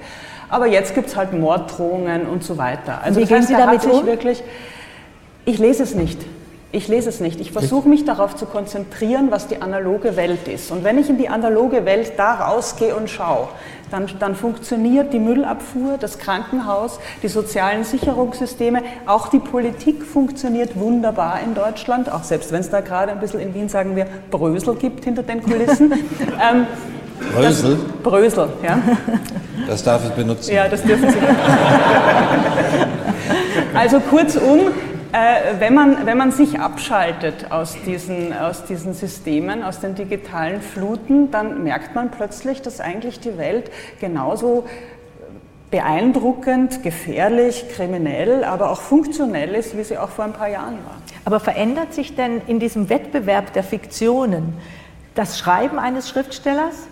[0.49, 3.01] Aber jetzt gibt es halt Morddrohungen und so weiter.
[3.03, 4.07] Also Wie gehen Sie damit um?
[4.07, 4.43] Wirklich,
[5.45, 6.21] ich lese es nicht.
[6.75, 7.39] Ich lese es nicht.
[7.39, 10.71] Ich versuche mich darauf zu konzentrieren, was die analoge Welt ist.
[10.71, 13.49] Und wenn ich in die analoge Welt da rausgehe und schaue,
[13.91, 21.41] dann, dann funktioniert die Müllabfuhr, das Krankenhaus, die sozialen Sicherungssysteme, auch die Politik funktioniert wunderbar
[21.45, 24.75] in Deutschland, auch selbst wenn es da gerade ein bisschen in Wien, sagen wir, Brösel
[24.77, 25.93] gibt hinter den Kulissen.
[26.43, 26.67] ähm,
[27.35, 27.77] Brösel?
[27.77, 28.79] Das, Brösel, ja.
[29.67, 30.55] Das darf ich benutzen.
[30.55, 31.19] Ja, das dürfen Sie.
[33.75, 34.73] also kurzum,
[35.13, 40.63] äh, wenn, man, wenn man sich abschaltet aus diesen, aus diesen Systemen, aus den digitalen
[40.63, 44.65] Fluten, dann merkt man plötzlich, dass eigentlich die Welt genauso
[45.71, 50.97] beeindruckend, gefährlich, kriminell, aber auch funktionell ist, wie sie auch vor ein paar Jahren war.
[51.25, 54.55] Aber verändert sich denn in diesem Wettbewerb der Fiktionen
[55.15, 56.89] das Schreiben eines Schriftstellers?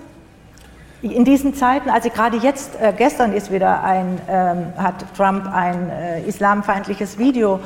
[1.03, 5.89] In diesen Zeiten, also gerade jetzt, äh, gestern ist wieder ein, ähm, hat Trump ein
[5.89, 7.61] äh, islamfeindliches Video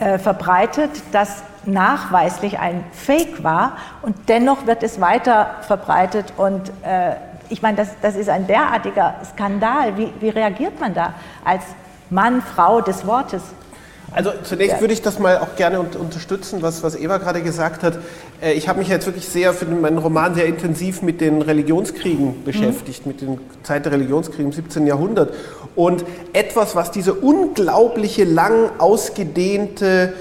[0.00, 7.16] äh, verbreitet, das nachweislich ein Fake war und dennoch wird es weiter verbreitet und äh,
[7.50, 9.96] ich meine, das, das ist ein derartiger Skandal.
[9.98, 11.62] Wie, wie reagiert man da als
[12.08, 13.42] Mann, Frau des Wortes?
[14.12, 17.98] Also zunächst würde ich das mal auch gerne unterstützen, was, was Eva gerade gesagt hat.
[18.40, 22.42] Äh, ich habe mich jetzt wirklich sehr für meinen Roman sehr intensiv mit den Religionskriegen
[22.44, 23.12] beschäftigt, mhm.
[23.12, 24.86] mit den Zeit der Religionskriege im 17.
[24.86, 25.32] Jahrhundert.
[25.76, 30.12] Und etwas, was diese unglaubliche, lang ausgedehnte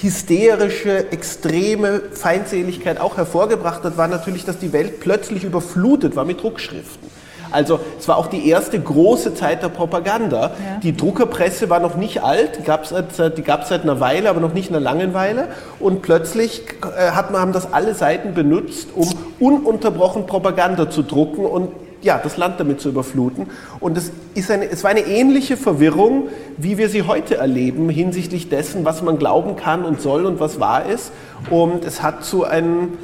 [0.00, 6.42] hysterische, extreme Feindseligkeit auch hervorgebracht hat, war natürlich, dass die Welt plötzlich überflutet war mit
[6.42, 7.10] Druckschriften.
[7.52, 10.40] Also es war auch die erste große Zeit der Propaganda.
[10.40, 10.52] Ja.
[10.82, 14.54] Die Druckerpresse war noch nicht alt, die gab es seit, gab's einer Weile, aber noch
[14.54, 15.48] nicht einer langen Weile.
[15.78, 16.62] Und plötzlich
[16.96, 19.08] äh, hat man, haben das alle Seiten benutzt, um
[19.38, 21.68] ununterbrochen Propaganda zu drucken und
[22.02, 23.46] ja, das Land damit zu überfluten.
[23.80, 26.28] Und es, ist eine, es war eine ähnliche Verwirrung,
[26.58, 30.60] wie wir sie heute erleben, hinsichtlich dessen, was man glauben kann und soll und was
[30.60, 31.12] wahr ist.
[31.50, 32.98] Und es hat zu, einem,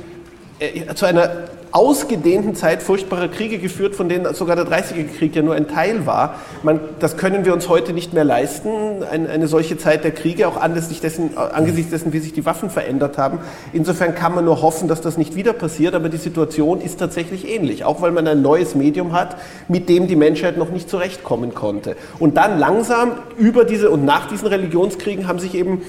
[0.94, 1.30] zu einer
[1.70, 6.36] ausgedehnten Zeit furchtbarer Kriege geführt, von denen sogar der 30er-Krieg ja nur ein Teil war.
[6.62, 10.48] Man, das können wir uns heute nicht mehr leisten, eine, eine solche Zeit der Kriege,
[10.48, 10.56] auch
[11.02, 13.38] dessen, angesichts dessen, wie sich die Waffen verändert haben.
[13.72, 17.46] Insofern kann man nur hoffen, dass das nicht wieder passiert, aber die Situation ist tatsächlich
[17.46, 19.36] ähnlich, auch weil man ein neues Medium hat,
[19.68, 21.96] mit dem die Menschheit noch nicht zurechtkommen konnte.
[22.18, 25.82] Und dann langsam über diese und nach diesen Religionskriegen haben sich eben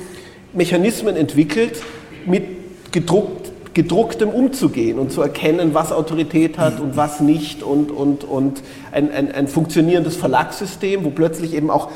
[0.54, 1.82] Mechanismen entwickelt,
[2.26, 2.44] mit
[2.92, 8.64] gedruckt gedrucktem umzugehen und zu erkennen, was Autorität hat und was nicht und, und, und
[8.92, 11.92] ein, ein, ein funktionierendes Verlagssystem, wo plötzlich eben auch,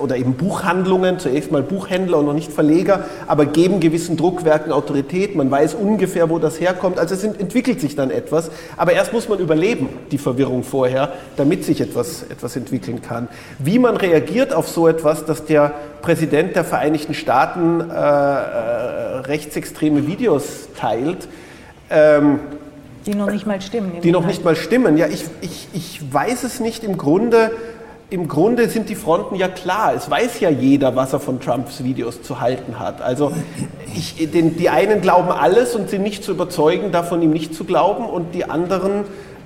[0.00, 5.36] oder eben Buchhandlungen, zuerst mal Buchhändler und noch nicht Verleger, aber geben gewissen Druckwerken Autorität,
[5.36, 9.28] man weiß ungefähr, wo das herkommt, also es entwickelt sich dann etwas, aber erst muss
[9.28, 13.28] man überleben, die Verwirrung vorher, damit sich etwas, etwas entwickeln kann.
[13.58, 15.72] Wie man reagiert auf so etwas, dass der
[16.02, 17.96] Präsident der Vereinigten Staaten äh, äh,
[19.26, 21.28] rechtsextreme Videos teilt,
[21.90, 22.40] ähm,
[23.06, 24.00] die noch nicht mal stimmen.
[24.02, 24.96] Die noch nicht mal stimmen.
[24.96, 26.82] Ja, ich, ich, ich weiß es nicht.
[26.82, 27.52] Im Grunde,
[28.08, 29.92] Im Grunde sind die Fronten ja klar.
[29.92, 33.02] Es weiß ja jeder, was er von Trumps Videos zu halten hat.
[33.02, 33.32] Also
[33.96, 37.64] ich, den, die einen glauben alles und sind nicht zu überzeugen, davon ihm nicht zu
[37.64, 38.06] glauben.
[38.06, 39.02] Und die anderen,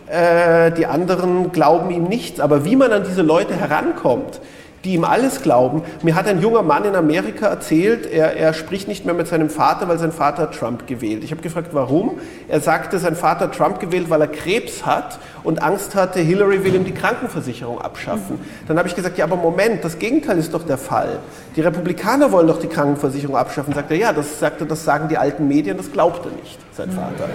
[0.09, 2.39] äh, die anderen glauben ihm nichts.
[2.39, 4.43] Aber wie man an diese Leute herankommt,
[4.85, 5.83] die ihm alles glauben.
[6.03, 9.51] Mir hat ein junger Mann in Amerika erzählt, er, er spricht nicht mehr mit seinem
[9.51, 11.23] Vater, weil sein Vater Trump gewählt.
[11.23, 12.19] Ich habe gefragt, warum.
[12.49, 16.75] Er sagte, sein Vater Trump gewählt, weil er Krebs hat und Angst hatte, Hillary will
[16.75, 18.39] ihm die Krankenversicherung abschaffen.
[18.69, 21.19] Dann habe ich gesagt, ja, aber Moment, das Gegenteil ist doch der Fall.
[21.57, 23.75] Die Republikaner wollen doch die Krankenversicherung abschaffen.
[23.75, 26.59] Sagt er, ja, das, sagt er, das sagen die alten Medien, das glaubt er nicht,
[26.75, 27.29] sein Vater.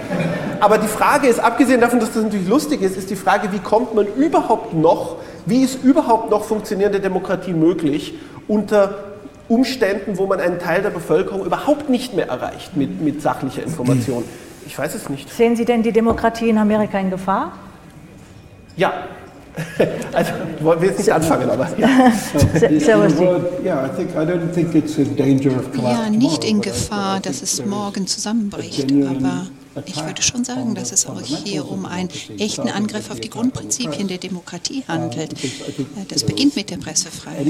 [0.60, 3.58] Aber die Frage ist, abgesehen davon, dass das natürlich lustig ist, ist die Frage, wie
[3.58, 5.16] kommt man überhaupt noch
[5.46, 8.14] wie ist überhaupt noch funktionierende Demokratie möglich
[8.48, 9.04] unter
[9.48, 14.24] Umständen, wo man einen Teil der Bevölkerung überhaupt nicht mehr erreicht mit, mit sachlicher Information?
[14.66, 15.32] Ich weiß es nicht.
[15.32, 17.52] Sehen Sie denn die Demokratie in Amerika in Gefahr?
[18.76, 18.92] Ja,
[20.12, 21.66] also, wollen wir jetzt nicht anfangen, aber.
[21.78, 21.88] Ja,
[25.82, 29.46] ja nicht in Gefahr, dass es morgen zusammenbricht, aber
[29.84, 32.08] ich würde schon sagen, dass es auch hier um einen
[32.38, 35.34] echten Angriff auf die Grundprinzipien der Demokratie handelt.
[36.08, 37.46] Das beginnt mit der Pressefreiheit.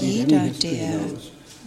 [0.00, 1.00] Jeder, der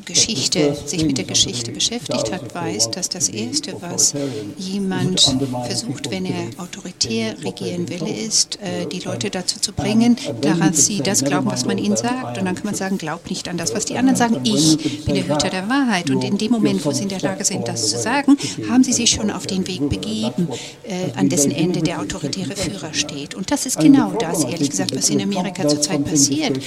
[0.08, 4.14] Geschichte, sich mit der Geschichte beschäftigt hat, weiß, dass das Erste, was
[4.58, 10.86] jemand versucht, wenn er autoritär regieren will, ist, äh, die Leute dazu zu bringen, dass
[10.86, 12.38] sie das glauben, was man ihnen sagt.
[12.38, 14.40] Und dann kann man sagen, glaub nicht an das, was die anderen sagen.
[14.44, 16.10] Ich bin der Hüter der Wahrheit.
[16.10, 18.38] Und in dem Moment, wo sie in der Lage sind, das zu sagen,
[18.70, 20.48] haben sie sich schon auf den Weg begeben,
[20.84, 23.36] äh, an dessen Ende der autoritäre Führer steht.
[23.36, 26.60] Und das ist genau das, ehrlich gesagt, was in Amerika zurzeit passiert.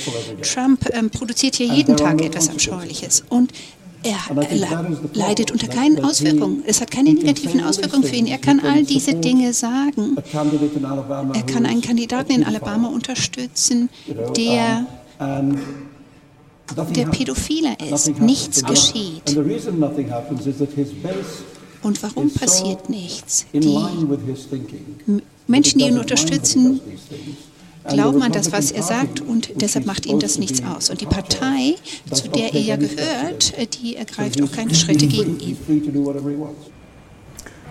[0.43, 3.53] Trump ähm, produziert hier jeden Tag etwas Abscheuliches und
[4.03, 4.17] er
[5.13, 6.63] leidet unter keinen Auswirkungen.
[6.67, 8.27] Es hat keine negativen Auswirkungen für ihn.
[8.27, 10.17] Er kann all diese Dinge sagen.
[11.35, 13.91] Er kann einen Kandidaten in Alabama unterstützen,
[14.37, 14.87] der
[16.97, 18.21] der Pädophiler ist.
[18.21, 19.37] Nichts geschieht.
[21.83, 23.47] Und warum passiert nichts?
[23.53, 23.79] Die
[25.47, 26.81] Menschen, die ihn unterstützen,
[27.91, 30.91] glauben an das, was er sagt und deshalb macht ihm das nichts aus.
[30.91, 31.77] Und die Partei,
[32.13, 35.57] zu der er ja gehört, die ergreift auch keine Schritte gegen ihn.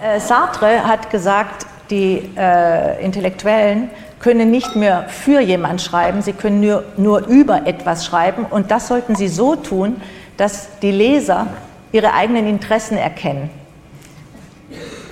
[0.02, 3.90] Äh, Sartre hat gesagt, die äh, Intellektuellen
[4.20, 8.88] können nicht mehr für jemand schreiben, sie können nur, nur über etwas schreiben und das
[8.88, 10.02] sollten sie so tun,
[10.38, 11.48] dass die Leser
[11.92, 13.50] ihre eigenen Interessen erkennen.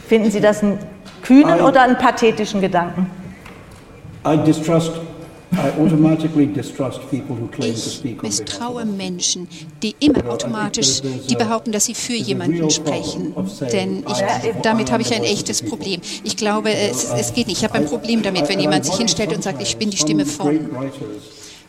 [0.07, 0.79] Finden Sie das einen
[1.21, 3.09] kühnen oder einen pathetischen Gedanken?
[7.59, 9.47] Ich misstraue Menschen,
[9.81, 13.33] die immer automatisch, die behaupten, dass sie für jemanden sprechen.
[13.71, 14.23] Denn ich,
[14.61, 16.01] damit habe ich ein echtes Problem.
[16.23, 17.59] Ich glaube, es, es geht nicht.
[17.59, 20.25] Ich habe ein Problem damit, wenn jemand sich hinstellt und sagt, ich bin die Stimme
[20.25, 20.59] von.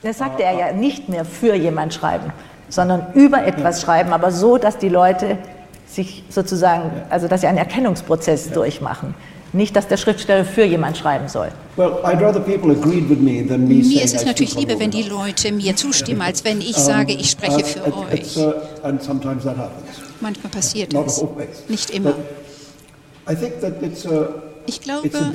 [0.02, 2.32] Das sagte er ja nicht mehr für jemanden schreiben.
[2.68, 5.38] sondern über etwas schreiben, aber so, dass die Leute
[5.86, 9.14] sich sozusagen, also dass sie einen Erkennungsprozess durchmachen.
[9.52, 11.48] Nicht, dass der Schriftsteller für jemand schreiben soll.
[11.76, 12.02] Mir
[14.02, 17.64] ist es natürlich lieber, wenn die Leute mir zustimmen, als wenn ich sage, ich spreche
[17.64, 18.36] für euch.
[18.36, 18.52] Uh,
[20.20, 21.24] Manchmal passiert es,
[21.68, 22.14] nicht immer.
[24.66, 25.32] Ich glaube, dass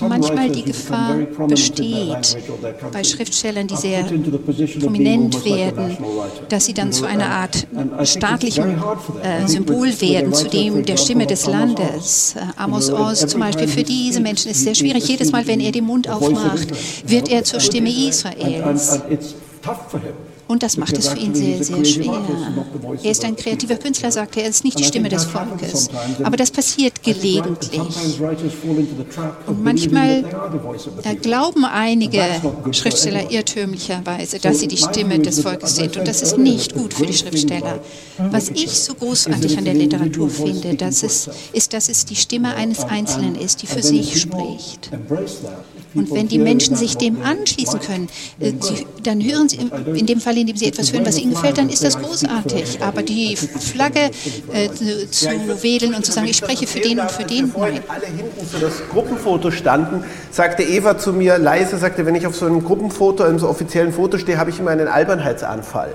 [0.00, 1.16] manchmal die Gefahr
[1.48, 2.36] besteht
[2.92, 4.04] bei Schriftstellern, die sehr
[4.80, 5.96] prominent werden,
[6.48, 7.66] dass sie dann zu einer Art
[8.04, 8.76] staatlichen
[9.22, 12.34] äh, Symbol werden, zu dem der Stimme des Landes.
[12.36, 15.06] Äh, Amos Oz zum Beispiel, für diese Menschen ist es sehr schwierig.
[15.08, 16.68] Jedes Mal, wenn er den Mund aufmacht,
[17.06, 19.00] wird er zur Stimme Israels.
[20.48, 22.22] Und das macht es für ihn sehr, sehr schwer.
[23.02, 25.90] Er ist ein kreativer Künstler, sagt er, er ist nicht die Stimme des Volkes.
[26.22, 27.82] Aber das passiert gelegentlich.
[29.46, 30.24] Und manchmal
[31.20, 32.22] glauben einige
[32.72, 35.98] Schriftsteller irrtümlicherweise, dass sie die Stimme des Volkes sind.
[35.98, 37.80] Und das ist nicht gut für die Schriftsteller.
[38.30, 42.54] Was ich so großartig an der Literatur finde, das ist, ist, dass es die Stimme
[42.54, 44.90] eines Einzelnen ist, die für sich spricht.
[45.94, 48.08] Und wenn die Menschen sich dem anschließen können,
[49.02, 49.58] dann hören sie,
[49.94, 52.80] in dem Fall, in dem sie etwas hören, was ihnen gefällt, dann ist das großartig.
[52.82, 54.10] Aber die Flagge
[54.52, 54.68] äh,
[55.10, 55.28] zu
[55.62, 57.80] wählen und zu sagen, ich spreche für den und für den, nein.
[57.88, 62.36] alle hinten für das Gruppenfoto standen, sagte Eva zu mir leise, sagte, wenn ich auf
[62.36, 65.94] so einem Gruppenfoto, einem so offiziellen Foto stehe, habe ich immer einen Albernheitsanfall.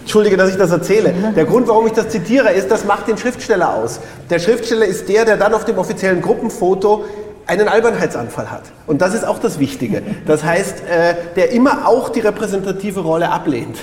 [0.00, 1.14] Entschuldige, dass ich das erzähle.
[1.34, 4.00] Der Grund, warum ich das zitiere, ist, das macht den Schriftsteller aus.
[4.28, 7.04] Der Schriftsteller ist der, der dann auf dem offiziellen Gruppenfoto
[7.48, 8.62] einen Albernheitsanfall hat.
[8.86, 10.02] Und das ist auch das Wichtige.
[10.26, 13.78] Das heißt, äh, der immer auch die repräsentative Rolle ablehnt.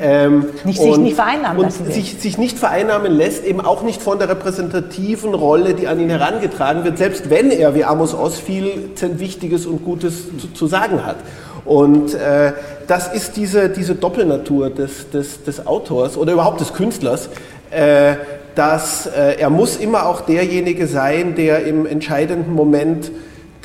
[0.00, 4.02] Ähm, nicht, sich nicht vereinnahmen und lassen sich, sich nicht vereinnahmen lässt, eben auch nicht
[4.02, 8.38] von der repräsentativen Rolle, die an ihn herangetragen wird, selbst wenn er, wie Amos Oz,
[8.38, 11.16] viel Wichtiges und Gutes zu, zu sagen hat.
[11.64, 12.52] Und äh,
[12.86, 17.28] das ist diese, diese Doppelnatur des, des, des Autors oder überhaupt des Künstlers,
[17.70, 18.14] äh,
[18.54, 23.10] dass äh, er muss immer auch derjenige sein, der im entscheidenden Moment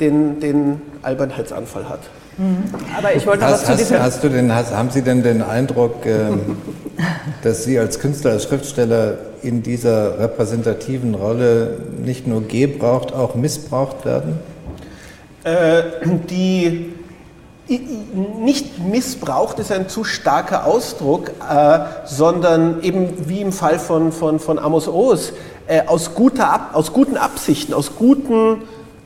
[0.00, 2.00] den, den Albernheitsanfall hat.
[2.38, 2.64] Mhm.
[2.96, 4.00] Aber ich wollte hast, was zu diesem...
[4.00, 6.56] Hast du denn, hast, haben Sie denn den Eindruck, ähm,
[7.42, 14.04] dass Sie als Künstler, als Schriftsteller in dieser repräsentativen Rolle nicht nur gebraucht, auch missbraucht
[14.04, 14.38] werden?
[15.44, 15.82] Äh,
[16.28, 16.92] die
[17.78, 24.40] nicht missbraucht ist ein zu starker Ausdruck, äh, sondern eben wie im Fall von, von,
[24.40, 25.32] von Amos Oz,
[25.68, 28.62] äh, aus, guter, aus guten Absichten, aus, guten,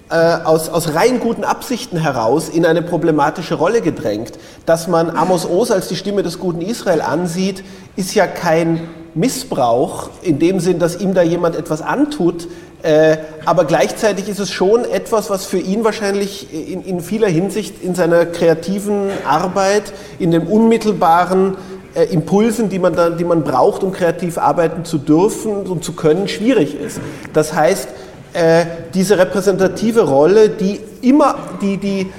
[0.08, 4.32] äh, aus, aus rein guten Absichten heraus in eine problematische Rolle gedrängt.
[4.64, 7.62] Dass man Amos Oz als die Stimme des guten Israel ansieht,
[7.96, 12.48] ist ja kein Missbrauch in dem Sinn, dass ihm da jemand etwas antut,
[12.82, 17.82] äh, aber gleichzeitig ist es schon etwas, was für ihn wahrscheinlich in, in vieler Hinsicht
[17.82, 21.56] in seiner kreativen Arbeit, in den unmittelbaren
[21.94, 25.94] äh, Impulsen, die man, da, die man braucht, um kreativ arbeiten zu dürfen und zu
[25.94, 27.00] können, schwierig ist.
[27.32, 27.88] Das heißt,
[28.34, 32.12] äh, diese repräsentative Rolle, die immer, die, die,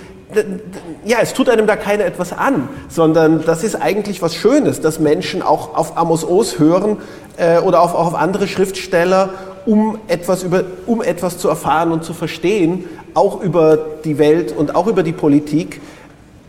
[1.06, 5.00] ja, es tut einem da keiner etwas an, sondern das ist eigentlich was Schönes, dass
[5.00, 6.98] Menschen auch auf Amos Oz hören
[7.38, 9.30] äh, oder auf, auch auf andere Schriftsteller
[9.66, 14.76] um etwas, über, um etwas zu erfahren und zu verstehen, auch über die Welt und
[14.76, 15.82] auch über die Politik.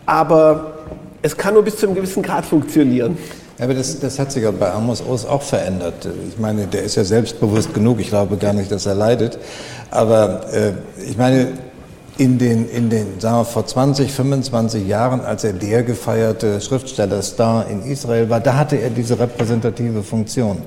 [0.05, 0.75] Aber
[1.23, 3.17] es kann nur bis zu einem gewissen Grad funktionieren.
[3.59, 6.07] Ja, aber das, das hat sich ja bei Amos Oz auch verändert.
[6.29, 8.01] Ich meine, der ist ja selbstbewusst genug.
[8.01, 9.39] Ich glaube gar nicht, dass er leidet.
[9.91, 10.73] Aber äh,
[11.03, 11.49] ich meine,
[12.19, 17.69] in den, in den, sagen wir, vor 20, 25 Jahren, als er der gefeierte Schriftstellerstar
[17.69, 20.63] in Israel war, da hatte er diese repräsentative Funktion.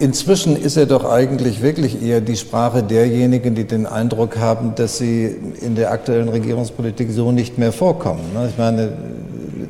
[0.00, 4.98] Inzwischen ist er doch eigentlich wirklich eher die Sprache derjenigen, die den Eindruck haben, dass
[4.98, 8.20] sie in der aktuellen Regierungspolitik so nicht mehr vorkommen.
[8.34, 8.48] Ne?
[8.50, 8.92] Ich meine,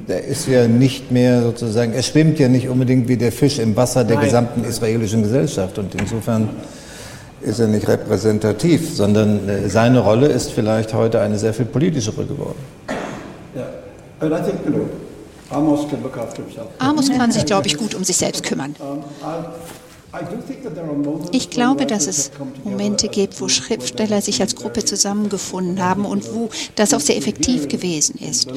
[0.08, 3.76] der ist ja nicht mehr sozusagen, er schwimmt ja nicht unbedingt wie der Fisch im
[3.76, 4.24] Wasser der Nein.
[4.24, 6.48] gesamten israelischen Gesellschaft und insofern
[7.44, 12.24] ist er nicht repräsentativ, sondern äh, seine Rolle ist vielleicht heute eine sehr viel politischere
[12.24, 12.58] geworden.
[13.54, 13.66] Ja,
[16.78, 18.74] Amos kann sich, glaube ich, gut um sich selbst kümmern.
[21.32, 22.30] Ich glaube, dass es
[22.62, 27.68] Momente gibt, wo Schriftsteller sich als Gruppe zusammengefunden haben und wo das auch sehr effektiv
[27.68, 28.50] gewesen ist.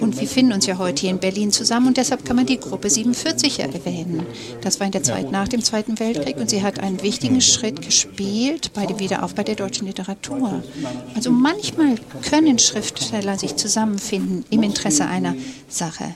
[0.00, 2.58] Und wir finden uns ja heute hier in Berlin zusammen und deshalb kann man die
[2.58, 4.26] Gruppe 47 erwähnen.
[4.62, 7.82] Das war in der Zeit nach dem Zweiten Weltkrieg und sie hat einen wichtigen Schritt
[7.82, 10.62] gespielt bei dem Wiederaufbau der deutschen Literatur.
[11.14, 11.96] Also manchmal
[12.28, 15.34] können Schriftsteller sich zusammenfinden im Interesse einer
[15.68, 16.14] Sache.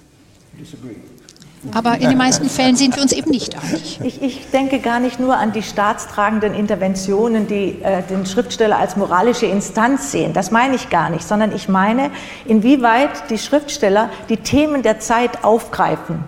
[1.72, 4.00] Aber in den meisten Fällen sind wir uns eben nicht einig.
[4.04, 8.96] Ich, ich denke gar nicht nur an die staatstragenden Interventionen, die äh, den Schriftsteller als
[8.96, 10.32] moralische Instanz sehen.
[10.32, 12.10] Das meine ich gar nicht, sondern ich meine,
[12.44, 16.24] inwieweit die Schriftsteller die Themen der Zeit aufgreifen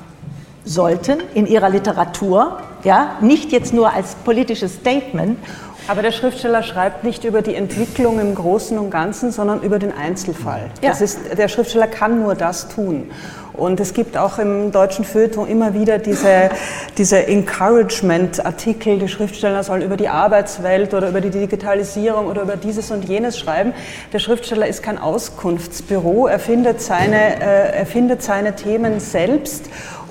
[0.65, 5.39] sollten in ihrer Literatur, ja, nicht jetzt nur als politisches Statement.
[5.89, 9.91] Aber der Schriftsteller schreibt nicht über die Entwicklung im Großen und Ganzen, sondern über den
[9.91, 10.71] Einzelfall.
[10.83, 10.91] Ja.
[10.91, 13.11] Das ist, der Schriftsteller kann nur das tun.
[13.59, 16.51] Und es gibt auch im deutschen Feuilleton immer wieder diese,
[16.97, 22.91] diese Encouragement-Artikel, die Schriftsteller sollen über die Arbeitswelt oder über die Digitalisierung oder über dieses
[22.91, 23.73] und jenes schreiben.
[24.13, 29.69] Der Schriftsteller ist kein Auskunftsbüro, er findet seine, äh, er findet seine Themen selbst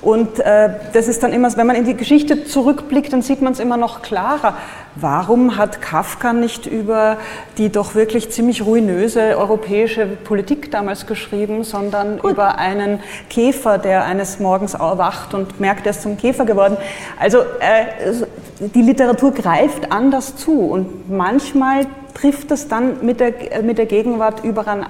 [0.08, 3.52] und äh, das ist dann immer, wenn man in die Geschichte zurückblickt, dann sieht man
[3.52, 4.54] es immer noch klarer.
[4.94, 7.18] Warum hat Kafka nicht über
[7.58, 12.30] die doch wirklich ziemlich ruinöse europäische Politik damals geschrieben, sondern Gut.
[12.30, 16.78] über einen Käfer, der eines Morgens erwacht und merkt, er ist zum Käfer geworden?
[17.20, 18.14] Also äh,
[18.60, 21.84] die Literatur greift anders zu und manchmal
[22.20, 24.82] trifft das dann mit der, mit der Gegenwart überall,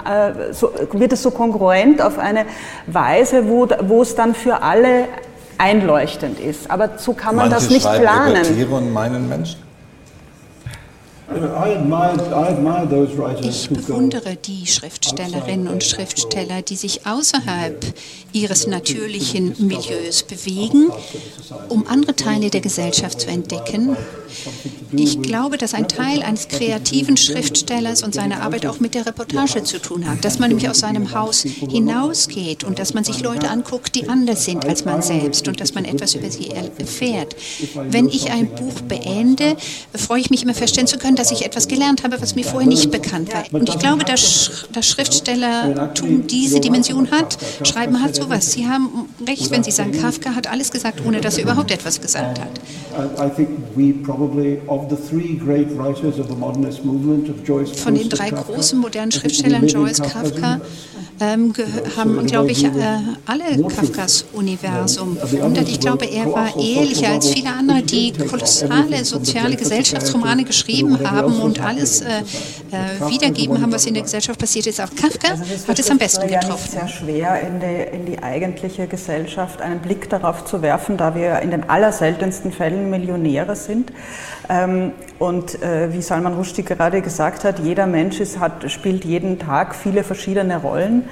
[0.50, 2.46] äh, so, wird es so kongruent auf eine
[2.86, 5.04] Weise, wo, wo es dann für alle
[5.58, 6.70] einleuchtend ist.
[6.70, 8.36] Aber so kann man Manche das nicht planen.
[8.36, 9.67] Über Tiere und meinen Menschen?
[13.42, 17.84] Ich bewundere die Schriftstellerinnen und Schriftsteller, die sich außerhalb
[18.32, 20.90] ihres natürlichen Milieus bewegen,
[21.68, 23.94] um andere Teile der Gesellschaft zu entdecken.
[24.92, 29.62] Ich glaube, dass ein Teil eines kreativen Schriftstellers und seiner Arbeit auch mit der Reportage
[29.64, 33.50] zu tun hat, dass man nämlich aus seinem Haus hinausgeht und dass man sich Leute
[33.50, 37.36] anguckt, die anders sind als man selbst und dass man etwas über sie erfährt.
[37.74, 39.56] Wenn ich ein Buch beende,
[39.94, 42.68] freue ich mich immer feststellen zu können, dass ich etwas gelernt habe, was mir vorher
[42.68, 43.44] nicht bekannt war.
[43.52, 47.38] Und ich glaube, dass das Schriftstellertum diese Dimension hat.
[47.64, 48.52] Schreiben hat sowas.
[48.52, 52.00] Sie haben recht, wenn Sie sagen, Kafka hat alles gesagt, ohne dass er überhaupt etwas
[52.00, 52.48] gesagt hat.
[57.76, 60.60] Von den drei großen modernen Schriftstellern, Joyce, Kafka,
[61.20, 61.52] ähm,
[61.96, 62.70] haben, glaube ich, äh,
[63.26, 65.68] alle Kafkas Universum bewundert.
[65.68, 71.60] Ich glaube, er war ehrlicher als viele andere, die kolossale soziale Gesellschaftsromane geschrieben haben und
[71.60, 72.20] alles äh,
[72.70, 74.80] äh, wiedergeben haben, was in der Gesellschaft passiert ist.
[74.80, 76.54] Auch Kafka also hat es am besten getroffen.
[76.56, 80.96] Es ist sehr schwer, in die, in die eigentliche Gesellschaft einen Blick darauf zu werfen,
[80.96, 83.92] da wir in den allerseltensten Fällen Millionäre sind.
[84.48, 89.38] Ähm, und äh, wie Salman Rushdie gerade gesagt hat, jeder Mensch ist, hat, spielt jeden
[89.38, 91.08] Tag viele verschiedene Rollen.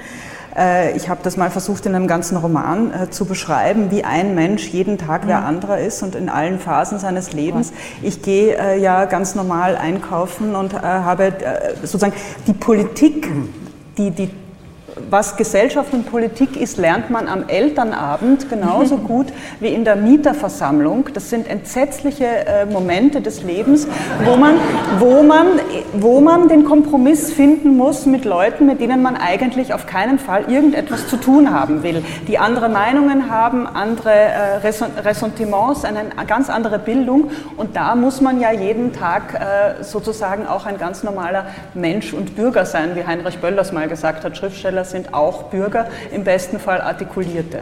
[0.56, 4.34] Äh, ich habe das mal versucht in einem ganzen Roman äh, zu beschreiben, wie ein
[4.34, 5.46] Mensch jeden Tag wer mhm.
[5.46, 7.72] anderer ist und in allen Phasen seines Lebens.
[8.02, 11.32] Ich gehe äh, ja ganz normal einkaufen und habe
[11.82, 12.12] sozusagen
[12.46, 13.28] die Politik,
[13.96, 14.30] die, die
[15.10, 19.26] was Gesellschaft und Politik ist, lernt man am Elternabend genauso gut
[19.60, 21.10] wie in der Mieterversammlung.
[21.12, 23.86] Das sind entsetzliche äh, Momente des Lebens,
[24.24, 24.56] wo man,
[24.98, 25.46] wo, man,
[25.94, 30.50] wo man den Kompromiss finden muss mit Leuten, mit denen man eigentlich auf keinen Fall
[30.50, 34.56] irgendetwas zu tun haben will, die andere Meinungen haben, andere äh,
[35.04, 37.30] Ressentiments, eine ganz andere Bildung.
[37.58, 42.34] Und da muss man ja jeden Tag äh, sozusagen auch ein ganz normaler Mensch und
[42.34, 44.36] Bürger sein, wie Heinrich Böllers mal gesagt hat.
[44.36, 47.60] Schriftsteller sind auch Bürger, im besten Fall Artikulierte.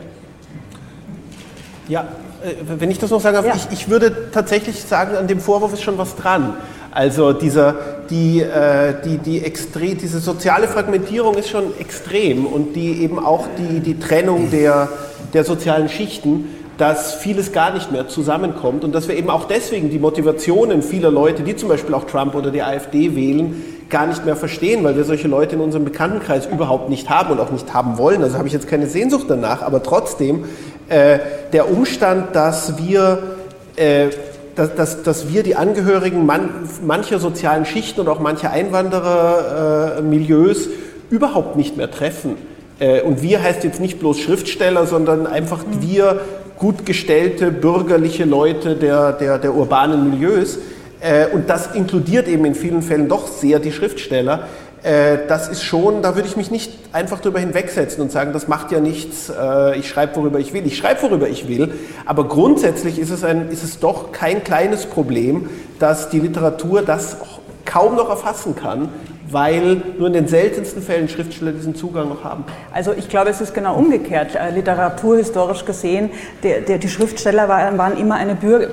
[1.89, 2.09] Ja,
[2.43, 3.55] äh, wenn ich das noch sagen darf, ja.
[3.55, 6.55] ich, ich, würde tatsächlich sagen, an dem Vorwurf ist schon was dran.
[6.91, 7.75] Also dieser,
[8.09, 13.47] die, äh, die, die extre diese soziale Fragmentierung ist schon extrem und die eben auch
[13.59, 14.89] die, die Trennung der,
[15.33, 16.49] der sozialen Schichten,
[16.79, 21.11] dass vieles gar nicht mehr zusammenkommt und dass wir eben auch deswegen die Motivationen vieler
[21.11, 24.97] Leute, die zum Beispiel auch Trump oder die AfD wählen, gar nicht mehr verstehen, weil
[24.97, 28.22] wir solche Leute in unserem Bekanntenkreis überhaupt nicht haben und auch nicht haben wollen.
[28.22, 30.45] Also habe ich jetzt keine Sehnsucht danach, aber trotzdem
[30.89, 31.18] äh,
[31.53, 33.18] der Umstand, dass wir,
[33.76, 34.07] äh,
[34.55, 36.49] dass, dass, dass wir die Angehörigen man,
[36.82, 40.70] mancher sozialen Schichten und auch mancher Einwanderermilieus äh,
[41.11, 42.37] überhaupt nicht mehr treffen.
[42.78, 46.20] Äh, und wir heißt jetzt nicht bloß Schriftsteller, sondern einfach wir
[46.59, 50.59] gut gestellte bürgerliche Leute der, der, der urbanen Milieus
[51.33, 54.49] und das inkludiert eben in vielen Fällen doch sehr die Schriftsteller,
[54.85, 58.49] äh, das ist schon, da würde ich mich nicht einfach darüber hinwegsetzen und sagen, das
[58.49, 60.67] macht ja nichts, äh, ich schreibe, worüber ich will.
[60.67, 61.73] Ich schreibe, worüber ich will,
[62.05, 65.49] aber grundsätzlich ist es, ein, ist es doch kein kleines Problem,
[65.79, 67.17] dass die Literatur das
[67.65, 68.91] kaum noch erfassen kann
[69.31, 72.45] weil nur in den seltensten Fällen Schriftsteller diesen Zugang noch haben?
[72.72, 74.35] Also ich glaube, es ist genau umgekehrt.
[74.35, 76.11] Äh, literaturhistorisch gesehen,
[76.43, 78.68] der, der, die Schriftsteller waren, waren immer eine Bürger,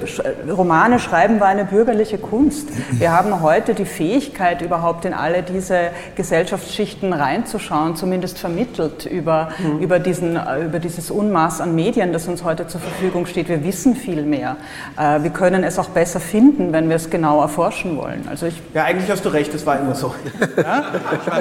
[0.49, 2.69] Romane schreiben war eine bürgerliche Kunst.
[2.91, 9.79] Wir haben heute die Fähigkeit, überhaupt in alle diese Gesellschaftsschichten reinzuschauen, zumindest vermittelt über, mhm.
[9.79, 13.49] über, diesen, äh, über dieses Unmaß an Medien, das uns heute zur Verfügung steht.
[13.49, 14.57] Wir wissen viel mehr.
[14.97, 18.27] Äh, wir können es auch besser finden, wenn wir es genau erforschen wollen.
[18.29, 20.13] Also ich ja, eigentlich hast du recht, es war immer so.
[20.57, 20.85] Ja?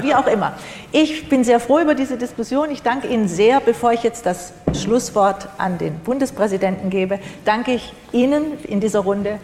[0.03, 0.55] Wie auch immer.
[0.93, 2.71] Ich bin sehr froh über diese Diskussion.
[2.71, 3.61] Ich danke Ihnen sehr.
[3.61, 9.39] Bevor ich jetzt das Schlusswort an den Bundespräsidenten gebe, danke ich Ihnen in dieser Runde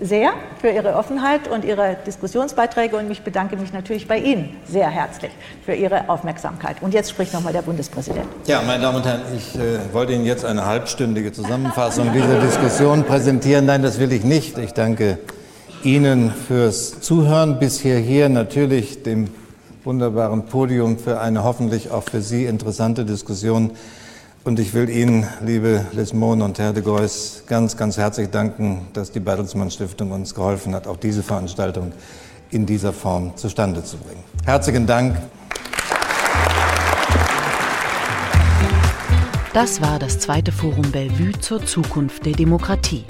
[0.00, 4.88] sehr für Ihre Offenheit und Ihre Diskussionsbeiträge und ich bedanke mich natürlich bei Ihnen sehr
[4.88, 5.30] herzlich
[5.64, 6.76] für Ihre Aufmerksamkeit.
[6.80, 8.26] Und jetzt spricht nochmal der Bundespräsident.
[8.46, 13.04] Ja, meine Damen und Herren, ich äh, wollte Ihnen jetzt eine halbstündige Zusammenfassung dieser Diskussion
[13.04, 13.66] präsentieren.
[13.66, 14.56] Nein, das will ich nicht.
[14.58, 15.18] Ich danke
[15.82, 19.28] Ihnen fürs Zuhören bis hierher, natürlich dem
[19.84, 23.70] wunderbaren Podium für eine hoffentlich auch für Sie interessante Diskussion.
[24.44, 28.88] Und ich will Ihnen, liebe Liz Mohn und Herr de Geuss, ganz, ganz herzlich danken,
[28.92, 31.92] dass die Bertelsmann Stiftung uns geholfen hat, auch diese Veranstaltung
[32.50, 34.22] in dieser Form zustande zu bringen.
[34.44, 35.16] Herzlichen Dank.
[39.54, 43.04] Das war das zweite Forum Bellevue zur Zukunft der Demokratie.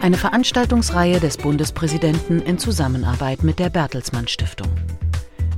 [0.00, 4.68] Eine Veranstaltungsreihe des Bundespräsidenten in Zusammenarbeit mit der Bertelsmann Stiftung.